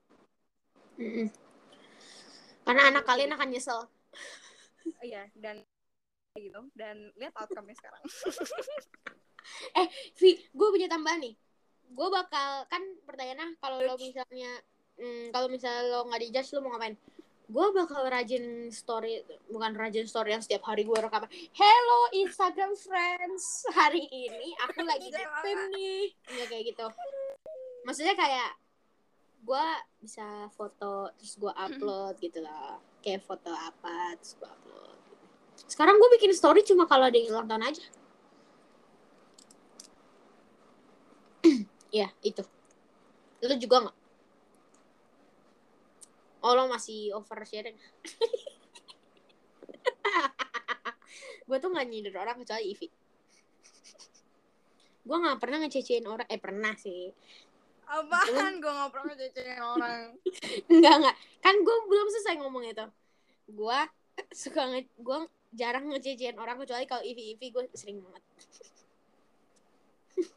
[0.97, 1.29] Mm-mm.
[2.65, 3.81] Karena anak kalian akan nyesel.
[5.05, 5.61] iya dan
[6.35, 8.03] gitu dan lihat outcome-nya sekarang
[10.19, 11.35] Vi, gue punya tambahan nih.
[11.95, 14.59] Gue bakal kan pertanyaannya kalau lo misalnya
[15.01, 16.97] hmm, kalau misalnya lo nggak dijudge lo mau ngapain?
[17.47, 21.31] Gue bakal rajin story, bukan rajin story yang setiap hari gue rekam.
[21.55, 26.87] Hello Instagram friends, hari ini aku lagi ngepim nih, nggak kayak gitu.
[27.87, 28.51] Maksudnya kayak
[29.47, 29.67] gue
[30.03, 34.99] bisa foto terus gue upload gitu lah, kayak foto apa terus gue upload.
[35.71, 37.85] Sekarang gue bikin story cuma kalau ada yang ulang tahun aja.
[41.95, 42.43] Ya, itu.
[43.41, 43.97] Lu juga nggak?
[46.47, 47.75] Oh, lo masih oversharing.
[51.47, 52.87] gue tuh gak nyindir orang kecuali Ivi.
[55.03, 56.31] Gue gak pernah ngececein orang.
[56.31, 57.11] Eh, pernah sih.
[57.87, 60.19] apaan gue nggak pernah ngececein orang
[60.75, 61.17] Enggak, enggak.
[61.39, 62.87] Kan gue belum selesai ngomong itu.
[63.51, 63.79] Gue
[64.35, 65.19] suka nge gue
[65.55, 68.23] jarang ngececein orang kecuali kalau Ivi Ivi gue sering banget.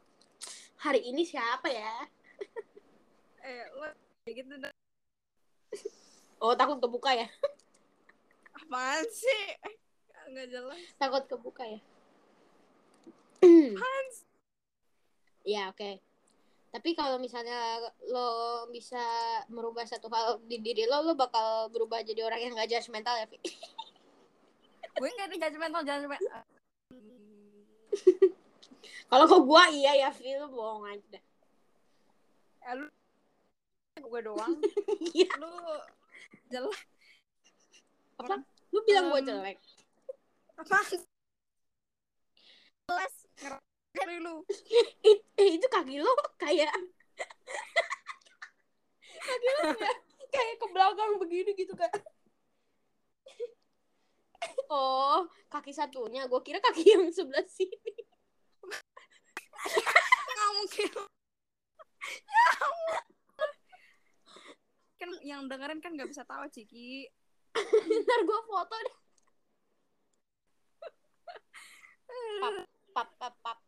[0.85, 1.93] Hari ini siapa ya?
[3.45, 3.89] eh lo
[4.29, 4.78] gitu dah.
[6.39, 7.27] Oh takut kebuka ya?
[8.55, 9.75] apaan sih Eh,
[10.29, 11.79] nggak jelas Takut kebuka ya?
[13.39, 14.27] apaan sih?
[15.47, 15.99] ya oke.
[16.69, 18.27] Tapi kalau misalnya lo
[18.69, 19.01] bisa
[19.49, 23.25] merubah satu hal di diri lo, lo bakal berubah jadi orang yang gak judgmental ya,
[23.25, 23.41] Vi?
[24.93, 26.41] gue nggak ada judgmental judgmental
[29.09, 31.17] Kalau ke gua iya ya, Vi, lo bohong aja
[32.61, 32.85] eh, lu
[33.97, 34.53] gue doang
[35.17, 35.31] Iya.
[35.41, 35.49] lu
[36.49, 36.79] jelek
[38.19, 38.35] Apa?
[38.75, 39.57] Lu bilang gue Em, jelek.
[40.59, 40.77] apa
[42.89, 43.13] kelas
[43.95, 44.35] ngerti lu
[45.03, 46.69] It, eh, itu kaki lo kayak
[49.29, 49.97] kaki lo kayak,
[50.29, 51.91] kayak ke belakang begini gitu kan.
[54.69, 56.29] Oh, kaki satunya.
[56.29, 58.05] Gue kira kaki yang sebelah sini.
[60.29, 60.89] nggak mungkin
[61.99, 62.47] Ya.
[64.99, 67.07] Kan yang dengerin kan nggak bisa tahu Ciki
[68.05, 68.95] Ntar gue foto deh.
[72.39, 72.55] Pap,
[72.93, 73.59] pap, pap, pap.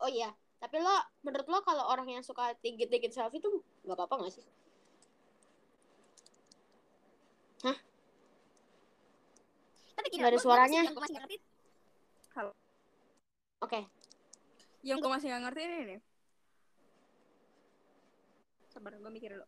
[0.00, 0.30] Oh iya,
[0.62, 0.94] tapi lo
[1.26, 4.46] menurut lo kalau orang yang suka tinggi-tinggi selfie tuh nggak apa-apa nggak sih?
[9.98, 10.80] tapi Nggak ada suaranya.
[10.86, 11.38] yang gue masih nggak ngerti
[12.38, 12.52] halo
[13.58, 13.80] Oke,
[14.86, 16.00] yang gue masih nggak ngerti ini nih
[18.70, 19.46] sabar gue mikir dulu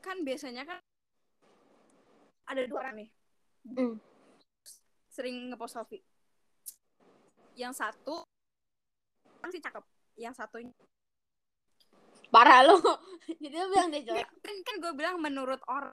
[0.00, 0.78] kan biasanya kan
[2.46, 3.10] ada dua orang nih
[3.60, 4.00] Hmm.
[5.06, 6.00] sering ngepost selfie
[7.52, 8.24] yang satu
[9.38, 9.84] masih cakep
[10.16, 10.72] yang satunya
[12.32, 12.80] parah lo.
[13.42, 14.24] Jadi lo bilang dia jelek.
[14.40, 15.92] kan kan gue bilang menurut orang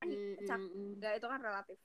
[0.00, 0.92] cak hmm, hmm.
[1.00, 1.78] enggak itu kan relatif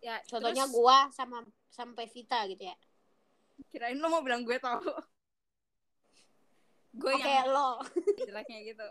[0.00, 2.76] ya Contohnya terus gua sama sampai Vita gitu ya.
[3.72, 4.80] kirain lo mau bilang gue tau
[6.90, 7.80] gue Oke yang lo.
[8.18, 8.86] jeleknya gitu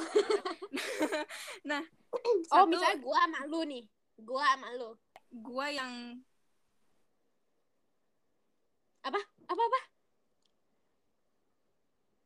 [1.70, 1.82] nah
[2.54, 3.84] Oh satu, misalnya gua sama lu nih.
[4.20, 4.90] Gua sama lu.
[5.30, 6.18] gue yang
[9.06, 9.80] Apa apa?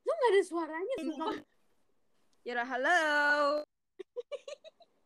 [0.04, 1.36] Lu gak ada suaranya sumpah.
[2.44, 3.00] ya halo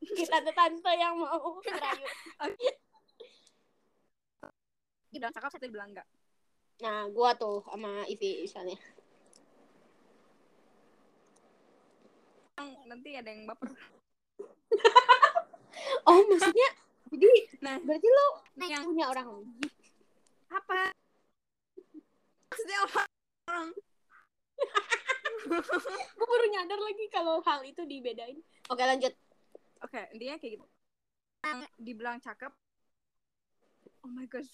[0.18, 2.06] Kita ada tante yang mau ngerayu.
[5.18, 6.06] udah cakep satu bilang enggak
[6.78, 8.78] Nah, gua tuh sama Ivi misalnya.
[12.84, 13.70] Nanti ada yang baper
[16.04, 16.68] Oh, maksudnya
[17.08, 18.26] jadi nah berarti lu
[18.66, 19.68] yang punya orang lagi.
[20.48, 20.90] apa
[22.48, 23.68] maksudnya orang
[26.18, 28.36] Gue baru nyadar lagi kalau hal itu dibedain.
[28.68, 29.14] Oke, lanjut.
[29.78, 30.66] oke dia kayak gitu
[31.40, 32.50] yang dibilang cakep
[34.02, 34.50] oh my gosh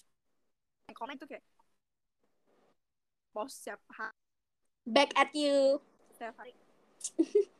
[0.85, 1.41] yang komen tuh kayak
[3.33, 4.13] post setiap hari
[4.85, 5.81] Back at you.
[6.13, 6.53] setiap hari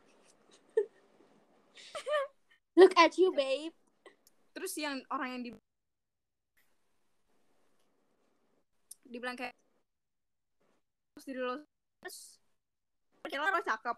[2.79, 3.73] Look at you, babe.
[4.55, 5.51] terus yang orang yang di
[9.03, 9.51] dibilang kayak
[11.11, 11.59] terus diri lo
[11.99, 12.39] terus
[13.27, 13.97] kira lo cakep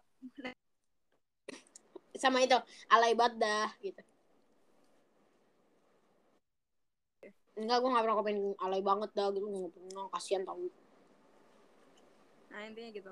[2.17, 2.57] Sama itu,
[2.89, 4.01] alay banget dah gitu.
[7.57, 9.45] Enggak, gue gak pernah komen alay banget dah gitu.
[9.45, 10.57] Gak pernah, kasihan tau.
[12.49, 13.11] nah intinya gitu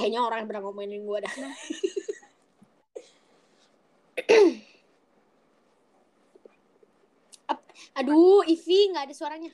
[0.00, 1.28] Kayaknya orang yang pernah ngomenin gue dah.
[1.28, 1.60] Ap-
[8.00, 9.52] Aduh, Ivi gak ada suaranya.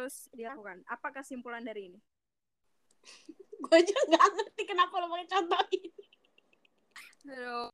[0.00, 2.00] terus dilakukan apa kesimpulan dari ini
[3.60, 5.92] Gue aja gak ngerti kenapa lo pakai contoh ini.
[7.28, 7.68] Aduh.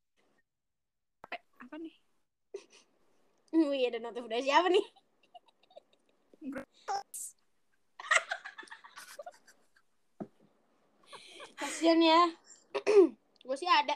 [1.23, 1.95] apa, apa nih
[3.55, 4.87] Wih, ada notif dari siapa nih?
[11.57, 12.21] Kasian ya.
[13.47, 13.95] gue sih ada.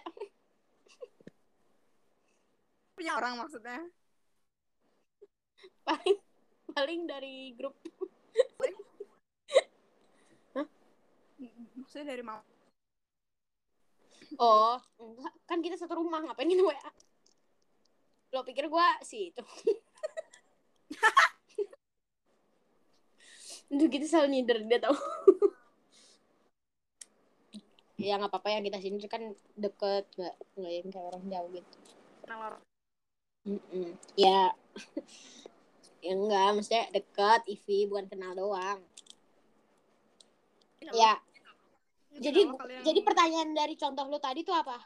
[3.01, 3.81] Punya orang maksudnya
[5.89, 6.21] Paling
[6.77, 7.73] paling dari grup.
[11.81, 12.45] maksudnya dari mau
[14.39, 15.35] Oh, enggak.
[15.49, 16.91] Kan kita satu rumah, ngapain kita WA?
[18.31, 19.43] Lo pikir gue sih itu.
[23.75, 24.95] Duh, kita selalu nyindir dia tau.
[28.01, 31.77] ya nggak apa-apa yang kita sini kan deket nggak nggak yang kayak orang jauh gitu
[32.25, 32.70] kenal orang
[33.51, 33.99] Mm-mm.
[34.15, 34.55] ya.
[36.01, 38.81] Ya enggak maksudnya deket Ivi bukan kenal doang.
[40.97, 41.21] Ya.
[42.17, 44.81] Jadi kalian- jadi pertanyaan dari contoh lu tadi tuh apa?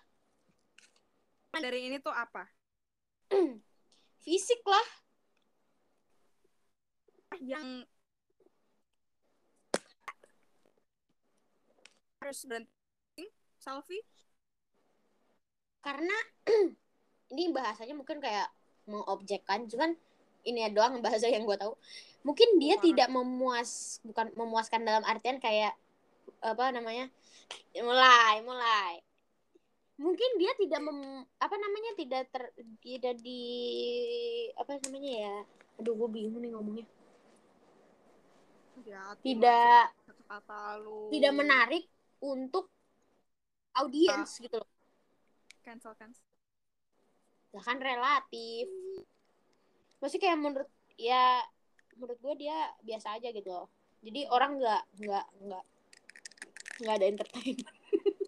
[1.54, 2.50] Dari ini tuh apa?
[4.26, 4.88] Fisik lah.
[7.38, 7.86] Yang
[12.18, 13.24] harus berhenti
[13.62, 14.02] selfie.
[15.78, 16.18] Karena
[17.34, 18.46] ini bahasanya mungkin kayak
[18.86, 19.98] mengobjekkan cuman
[20.44, 21.74] ini doang bahasa yang gue tahu.
[22.24, 25.74] Mungkin dia tidak memuas bukan memuaskan dalam artian kayak
[26.40, 27.10] apa namanya
[27.80, 28.94] mulai mulai.
[29.94, 32.44] Mungkin dia tidak mem, apa namanya tidak ter
[32.82, 33.42] tidak di
[34.58, 35.36] apa namanya ya?
[35.80, 36.86] Aduh gue bingung nih ngomongnya.
[38.74, 41.08] Hati-hati, tidak kata-kata lu.
[41.14, 41.84] tidak menarik
[42.18, 42.66] untuk
[43.78, 44.70] audiens gitu loh.
[45.62, 46.33] Cancel cancel
[47.54, 48.66] ya kan relatif.
[50.02, 51.40] Maksudnya kayak menurut ya
[51.94, 53.70] menurut gue dia biasa aja gitu loh.
[54.02, 55.64] Jadi orang nggak nggak nggak
[56.82, 57.78] nggak ada entertainment.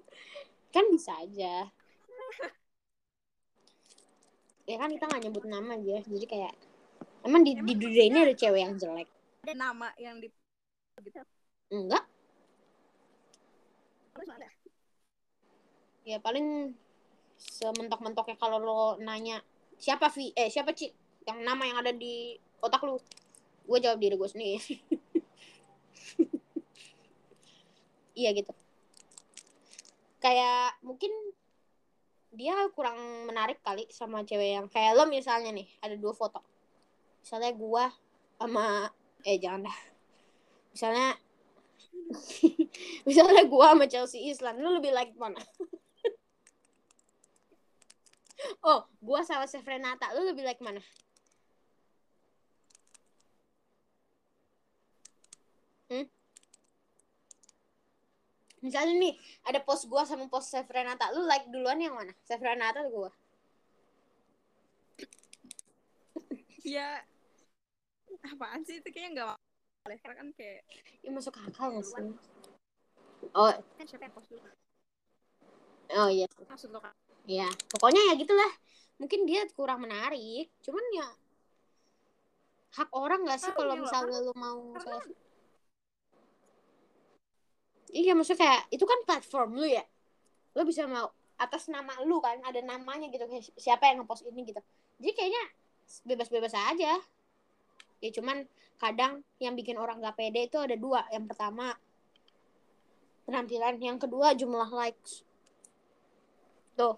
[0.74, 1.68] Kan bisa aja.
[4.66, 6.02] Ya kan kita nggak nyebut nama aja.
[6.04, 6.52] Jadi kayak
[7.22, 9.08] emang di di dunia ini ada cewek yang jelek?
[9.46, 10.26] ada nama yang di
[11.06, 11.22] gitu.
[11.70, 12.02] Enggak.
[16.02, 16.74] Ya paling
[17.50, 19.40] sementok-mentoknya kalau lo nanya
[19.78, 20.32] siapa Vi?
[20.34, 20.90] Eh siapa Ci?
[21.26, 22.98] Yang nama yang ada di otak lu.
[23.66, 24.60] Gue jawab diri gue sendiri.
[28.16, 28.52] Iya gitu.
[30.24, 31.12] Kayak mungkin
[32.32, 36.40] dia kurang menarik kali sama cewek yang kayak lo misalnya nih ada dua foto.
[37.20, 37.84] Misalnya gua
[38.40, 38.88] sama
[39.20, 39.78] eh jangan dah.
[40.72, 41.08] Misalnya
[43.08, 45.40] misalnya gua sama Chelsea Islan lu lebih like mana
[48.62, 50.10] oh gua sama Chef Renata.
[50.14, 50.82] Lu lebih like mana?
[55.86, 56.06] Hmm?
[58.66, 59.14] misalnya nih
[59.46, 61.14] ada post gua sama post Chef Renata.
[61.14, 62.10] Lu like duluan yang mana?
[62.26, 63.10] Chef Renata atau gua?
[66.66, 66.98] Ya
[68.26, 68.82] apaan sih?
[68.82, 69.28] Itu kayaknya nggak
[69.86, 70.66] boleh karena kan kayak
[70.98, 72.10] ya masuk akal nggak sih?
[73.30, 73.54] Oh.
[73.54, 74.42] kan siapa yang post dulu?
[75.94, 76.26] Oh iya.
[76.50, 78.52] Maksud lo kan ya pokoknya ya gitulah.
[78.96, 81.08] Mungkin dia kurang menarik cuman ya
[82.80, 85.04] hak orang nggak sih Oh, kalau iya loh, misalnya lu mau karena-
[87.92, 89.84] iya maksudnya kayak itu kan platform lu ya.
[90.56, 93.24] Lu bisa mau atas nama lu kan ada namanya gitu
[93.56, 94.60] siapa yang ngepost ini gitu.
[95.00, 95.44] Jadi kayaknya
[96.08, 96.96] bebas-bebas aja.
[98.00, 98.44] Ya cuman
[98.76, 101.04] kadang yang bikin orang gak pede itu ada dua.
[101.12, 101.76] Yang pertama
[103.24, 103.80] penampilan.
[103.80, 105.24] Yang kedua jumlah likes.
[106.76, 106.96] Tuh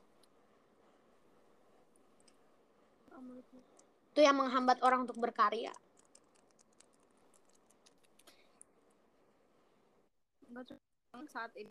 [4.19, 5.71] itu yang menghambat orang untuk berkarya.
[11.31, 11.71] Saat ini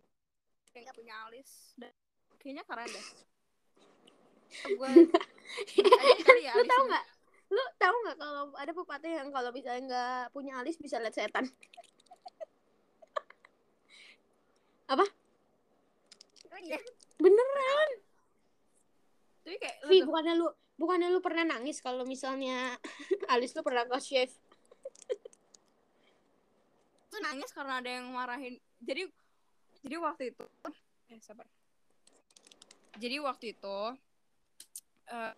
[0.71, 1.91] kayak punya alis dan
[2.39, 3.05] kayaknya keren deh.
[4.79, 4.87] Gue
[6.23, 7.05] kali ya lu tahu nggak?
[7.51, 11.51] Lu tahu nggak kalau ada pepatah yang kalau misalnya nggak punya alis bisa lihat setan?
[16.47, 16.79] Oh, iya.
[17.19, 17.89] beneran!
[19.43, 20.47] Tapi kayak Vi bukannya lu
[20.77, 22.77] bukannya lu pernah nangis kalau misalnya
[23.33, 24.33] alis lu pernah ke shave
[27.17, 28.61] tuh nangis karena ada yang marahin.
[28.77, 29.09] Jadi
[29.81, 30.45] jadi waktu itu
[31.09, 31.49] eh sabar.
[33.01, 33.77] Jadi waktu itu
[35.09, 35.33] eh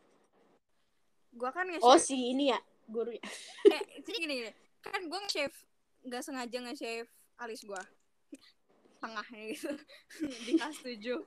[1.29, 2.59] gue kan nge-shave oh si ini ya
[2.91, 3.23] guru ya.
[3.79, 4.51] Eh jadi gini, gini
[4.83, 5.55] kan gue nge-shave
[6.03, 7.09] nggak sengaja nge-shave
[7.39, 7.83] alis gue
[8.99, 9.71] tengahnya gitu.
[10.45, 11.23] Di kelas 7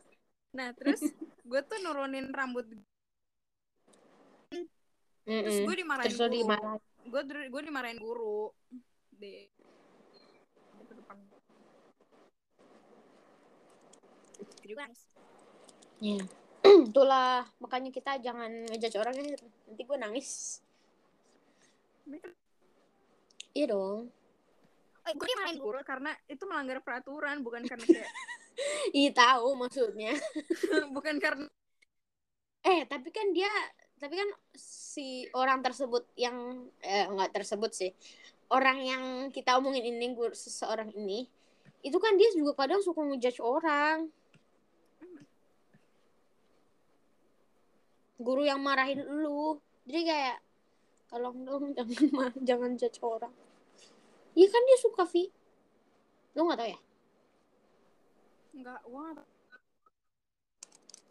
[0.53, 1.01] nah terus
[1.49, 2.69] gue tuh nurunin rambut
[5.23, 5.67] terus Mm-mm.
[5.71, 6.35] gue dimarahin terus guru.
[6.35, 6.81] dimarahin.
[7.07, 8.41] Gue gue dimarahin guru.
[9.17, 9.47] Di
[16.03, 16.19] Iya.
[16.91, 19.39] itulah makanya kita jangan ngejudge orang ya
[19.71, 20.31] nanti gue nangis.
[23.55, 24.11] Iya dong.
[25.07, 28.11] Eh, gue dimarahin guru karena itu melanggar peraturan bukan karena kayak
[28.99, 30.15] iya tahu maksudnya.
[30.95, 31.47] Bukan karena
[32.63, 33.51] eh tapi kan dia
[33.99, 34.29] tapi kan
[34.93, 37.91] si orang tersebut yang eh, nggak tersebut sih.
[38.53, 41.25] Orang yang kita omongin ini guru seseorang ini
[41.83, 44.13] itu kan dia juga kadang suka ngejudge orang.
[48.21, 49.59] Guru yang marahin lu.
[49.89, 50.37] Jadi kayak
[51.11, 53.33] tolong dong jangan ma- jangan judge orang.
[54.37, 55.25] Iya kan dia suka Vi.
[56.37, 56.81] Lu nggak tahu ya?
[58.53, 59.17] Enggak wah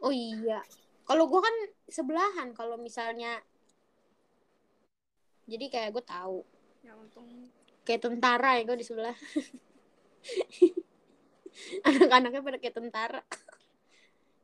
[0.02, 0.62] oh iya.
[1.06, 1.56] Kalau gua kan
[1.90, 2.56] sebelahan.
[2.56, 3.42] Kalau misalnya
[5.52, 6.40] jadi kayak gue tahu.
[6.80, 7.28] Ya untung.
[7.84, 9.12] Kayak tentara ya gue di sebelah.
[11.88, 13.22] Anak-anaknya pada kayak tentara.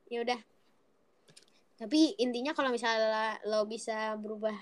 [0.08, 0.40] Ya udah.
[1.76, 4.56] Tapi intinya kalau misalnya lo bisa berubah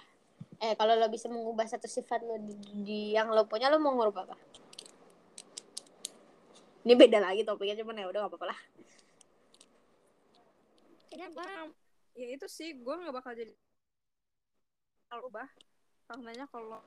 [0.57, 3.93] eh kalau lo bisa mengubah satu sifat lo di, di- yang lo punya lo mau
[3.93, 4.33] ngubah apa?
[6.81, 8.59] Ini beda lagi topiknya cuman ya udah gak apa-apa lah.
[11.13, 11.29] Ya
[12.15, 13.53] ya itu sih gue nggak bakal jadi
[15.11, 15.29] kalau
[16.05, 16.79] ubah kalau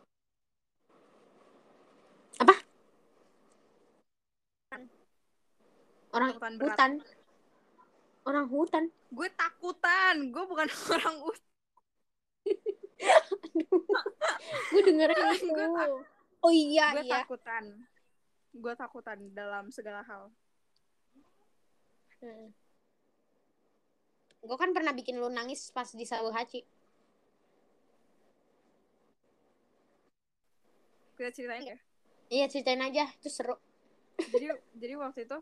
[6.06, 6.62] kalau orang berat.
[6.62, 6.92] hutan.
[8.22, 8.84] Orang hutan.
[9.10, 10.14] Gue takutan.
[10.30, 11.38] Gue bukan orang ut
[14.68, 15.54] gue dengerin Gue itu.
[15.54, 16.06] tak-
[16.42, 17.22] oh iya gue iya.
[17.22, 17.64] takutan.
[18.54, 20.30] Gue takutan dalam segala hal.
[22.18, 22.50] Hmm.
[24.38, 26.30] Gue kan pernah bikin lu nangis pas di Sabu
[31.18, 31.78] kita ceritain ya
[32.28, 33.56] Iya ceritain aja, itu seru.
[34.20, 35.38] jadi jadi waktu itu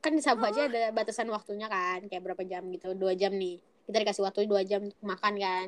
[0.00, 3.60] Kan di Sabu Haji ada batasan waktunya kan, kayak berapa jam gitu, dua jam nih.
[3.84, 5.66] Kita dikasih waktu dua jam untuk makan kan.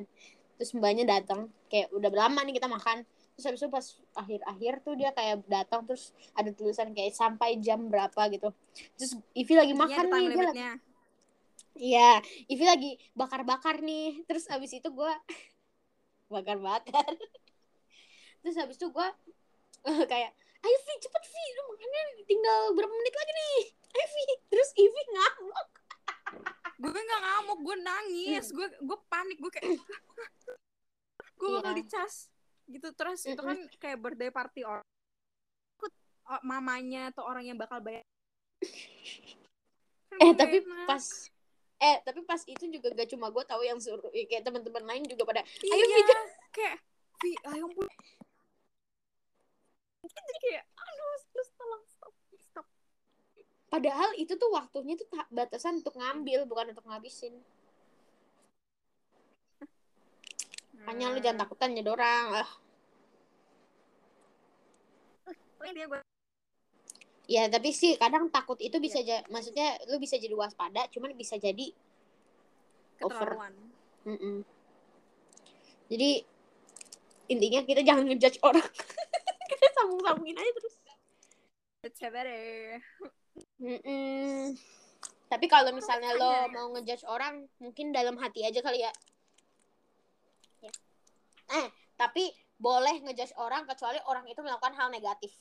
[0.56, 3.04] Terus mbaknya datang, kayak udah lama nih kita makan.
[3.36, 3.86] Terus habis itu pas
[4.16, 8.56] akhir-akhir tuh dia kayak datang terus ada tulisan kayak sampai jam berapa gitu.
[8.96, 10.64] Terus Ivi lagi makan nih, dia lagi
[11.76, 12.10] Iya,
[12.48, 14.24] Ivi lagi bakar-bakar nih.
[14.24, 15.12] Terus abis itu gue
[16.32, 17.04] bakar-bakar.
[18.42, 19.08] Terus habis itu gue
[20.12, 20.30] kayak,
[20.60, 23.60] ayo Vi cepet Vi, lu makannya tinggal berapa menit lagi nih.
[23.92, 24.22] Ayo Vi.
[24.48, 25.68] Terus Ivi ngamuk.
[26.74, 29.78] gue nggak ngamuk gue nangis gue gue panik gue kayak
[31.32, 31.78] gue bakal Iya.
[31.78, 32.26] dicas
[32.64, 34.82] gitu terus itu kan kayak birthday party orang
[36.24, 38.02] oh, mamanya atau orang yang bakal bayar
[40.10, 40.86] Kan Eh nggak tapi enak.
[40.86, 41.04] pas
[41.78, 45.02] eh tapi pas itu juga gak cuma gue tahu yang suruh eh, kayak teman-teman lain
[45.04, 46.18] juga pada iya, ayo Vi cepet."
[46.50, 46.76] kayak
[47.16, 47.86] Vi ayo pun
[50.04, 52.66] jadi kayak aduh terus tolong stop stop.
[53.66, 57.38] Padahal itu tuh waktunya tuh ta- batasan untuk ngambil bukan untuk ngabisin.
[60.82, 61.24] Makanya lu Hmm.
[61.24, 62.50] jangan takutan jadi orang ah.
[65.56, 66.00] Pokoknya dia gue
[67.30, 71.38] ya tapi sih kadang takut itu bisa ja- maksudnya lu bisa jadi waspada cuman bisa
[71.38, 71.70] jadi
[73.00, 73.14] over.
[73.14, 73.54] Keterlaluan.
[74.02, 74.36] Mm-mm.
[75.86, 76.26] jadi
[77.30, 78.66] intinya kita jangan ngejudge orang
[79.52, 80.74] kita sambung-sambungin aja terus.
[81.82, 82.78] It's better.
[83.58, 84.54] Mm-mm.
[85.32, 88.92] tapi kalau misalnya lo mau ngejudge orang mungkin dalam hati aja kali ya.
[90.60, 90.72] Ya.
[91.56, 92.28] eh tapi
[92.60, 95.32] boleh ngejudge orang kecuali orang itu melakukan hal negatif.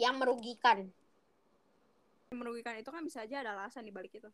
[0.00, 0.78] Yang merugikan.
[2.32, 4.32] Merugikan itu kan bisa aja ada alasan di balik itu.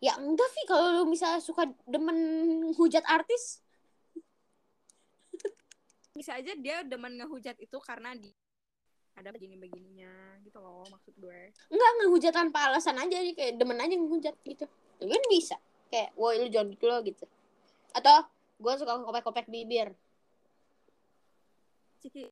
[0.00, 2.18] Ya enggak sih kalau lu misalnya suka demen
[2.74, 3.60] hujat artis
[6.18, 8.34] bisa aja dia demen ngehujat itu karena di
[9.14, 11.50] ada begini begininya gitu loh maksud gue.
[11.70, 14.66] Enggak ngehujat tanpa alasan aja nih kayak demen aja ngehujat gitu.
[14.98, 15.56] Itu kan bisa.
[15.90, 17.26] Kayak woi lu jangan gitu loh gitu.
[17.94, 18.26] Atau
[18.58, 19.94] gue suka kopek-kopek bibir.
[21.98, 22.30] Ciki.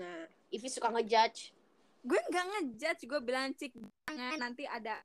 [0.00, 1.52] Nah Ivi suka ngejudge.
[2.00, 3.76] Gue nggak ngejudge gue bilang cik
[4.08, 4.98] jangan nanti ada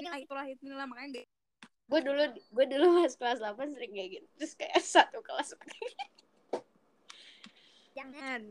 [0.00, 1.22] inilah itulah inilah makanya
[1.84, 4.26] gue dulu gue dulu pas kelas 8 sering kayak gitu.
[4.40, 5.52] Terus kayak satu kelas
[7.94, 8.42] jangan.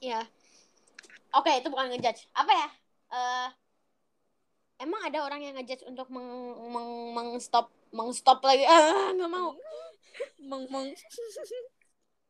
[0.00, 0.24] Ya
[1.34, 2.28] oke itu bukan ngejudge.
[2.34, 2.68] Apa ya?
[3.10, 3.48] Eh
[4.80, 6.26] emang ada orang yang ngejudge untuk meng
[6.70, 8.64] meng mengstop mengstop lagi?
[8.64, 9.54] Ah nggak mau.
[10.50, 10.92] Meng meng.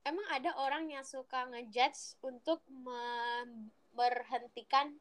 [0.00, 4.96] Emang ada orang yang suka ngejudge untuk memberhentikan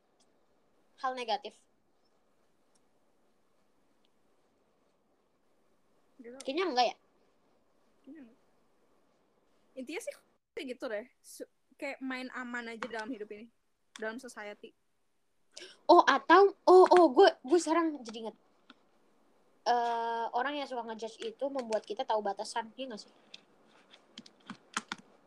[0.99, 1.55] hal negatif
[6.43, 6.95] kayaknya enggak ya?
[9.79, 10.13] Intinya sih
[10.55, 11.05] kayak gitu deh.
[11.79, 13.47] Kayak main aman aja dalam hidup ini.
[13.95, 14.75] Dalam society.
[15.87, 18.37] Oh atau oh oh gue gue sekarang jadi inget
[19.67, 23.11] Eh orang yang suka ngejudge itu membuat kita tahu batasan iya nggak sih?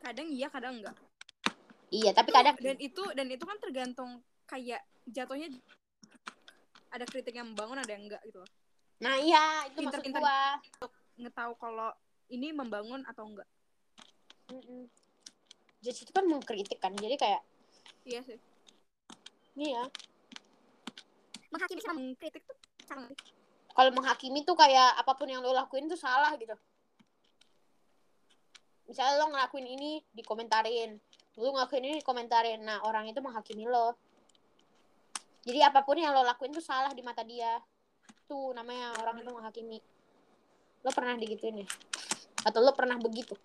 [0.02, 0.96] Kadang iya kadang enggak.
[1.92, 5.52] Iya tapi kadang dan itu dan itu kan tergantung kayak jatuhnya
[6.92, 8.50] ada kritik yang membangun ada yang enggak gitu loh
[9.02, 10.22] nah iya itu maksud Pinter-pinter.
[10.22, 10.40] gua.
[11.18, 11.90] ngetahu kalau
[12.30, 13.48] ini membangun atau enggak.
[14.48, 14.88] Mm-mm.
[15.82, 17.42] judge itu kan mengkritik kan jadi kayak
[18.06, 18.38] iya sih.
[19.58, 19.82] Iya.
[21.50, 23.10] Menghakimi sama mengkritik tuh sama.
[23.72, 26.54] Kalau menghakimi tuh kayak apa pun yang lo lakuin tuh salah gitu.
[28.86, 30.96] Misalnya lo ngelakuin ini dikomentarin.
[31.40, 32.60] Lo ngelakuin ini dikomentarin.
[32.62, 33.96] Nah orang itu menghakimi lo.
[35.42, 37.58] Jadi apa pun yang lo lakuin tuh salah di mata dia
[38.26, 39.78] tuh namanya orang itu menghakimi.
[40.82, 41.68] Lo pernah digituin ya?
[42.42, 43.38] Atau lo pernah begitu?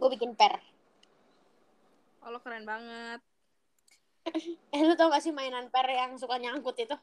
[0.00, 0.56] Gue bikin per.
[2.24, 3.20] Oh lo keren banget.
[4.70, 6.96] Eh lo tau gak sih mainan per yang suka nyangkut itu?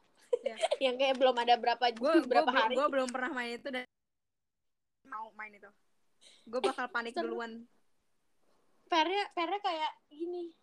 [0.45, 0.55] Iya.
[0.89, 2.75] yang kayak belum ada berapa gue berapa hari.
[2.77, 3.85] gue belum pernah main itu dan
[5.07, 5.69] mau main itu.
[6.47, 7.33] Gue bakal panik Seru.
[7.33, 7.65] duluan.
[8.87, 10.53] Pernya pernya kayak gini.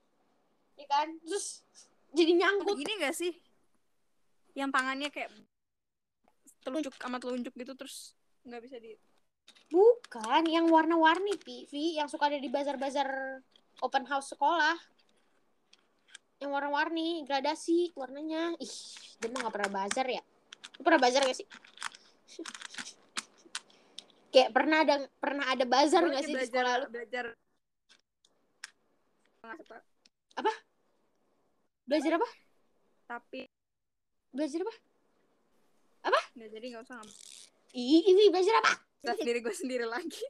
[0.78, 1.08] Ya kan?
[1.22, 1.62] Terus
[2.14, 2.78] jadi nyangkut.
[2.78, 3.34] Gini gak sih?
[4.54, 5.30] Yang tangannya kayak
[6.64, 8.16] telunjuk sama telunjuk gitu terus
[8.48, 8.96] nggak bisa di
[9.68, 13.42] bukan yang warna-warni pi Vi, yang suka ada di bazar-bazar
[13.82, 14.78] open house sekolah.
[16.38, 18.54] Yang warna-warni gradasi warnanya.
[18.62, 18.74] Ih
[19.18, 20.22] dia mah gak pernah bazar ya.
[20.78, 21.48] Lu pernah bazar gak sih?
[24.34, 26.86] Kayak pernah ada pernah ada bazar nggak sih di belajar sekolah lu?
[26.90, 27.24] belajar.
[29.42, 29.78] Nggak suka.
[31.84, 32.28] Belajar apa?
[33.08, 33.40] Tapi.
[34.34, 34.74] Belajar apa?
[36.34, 36.98] Nggak jadi nggak usah
[37.74, 38.72] ih ini belajar apa?
[39.02, 40.20] Cerita sendiri gue sendiri lagi.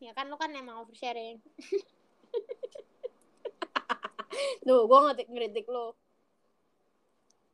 [0.00, 1.44] Ya kan lu kan emang oversharing.
[4.64, 5.92] Duh, gue ngetik ngeritik lu.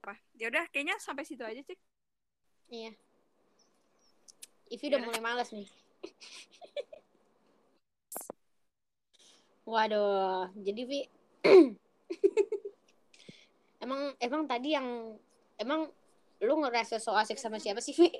[0.07, 0.15] apa?
[0.39, 1.75] Ya udah kayaknya sampai situ aja cik.
[2.71, 2.95] Iya.
[4.71, 5.07] Ivi udah Yaudah.
[5.11, 5.67] mulai males nih.
[9.67, 11.01] Waduh, jadi Vi
[13.87, 15.15] emang emang tadi yang
[15.63, 15.87] emang
[16.43, 18.11] lu ngerasa so asik sama siapa sih Vi?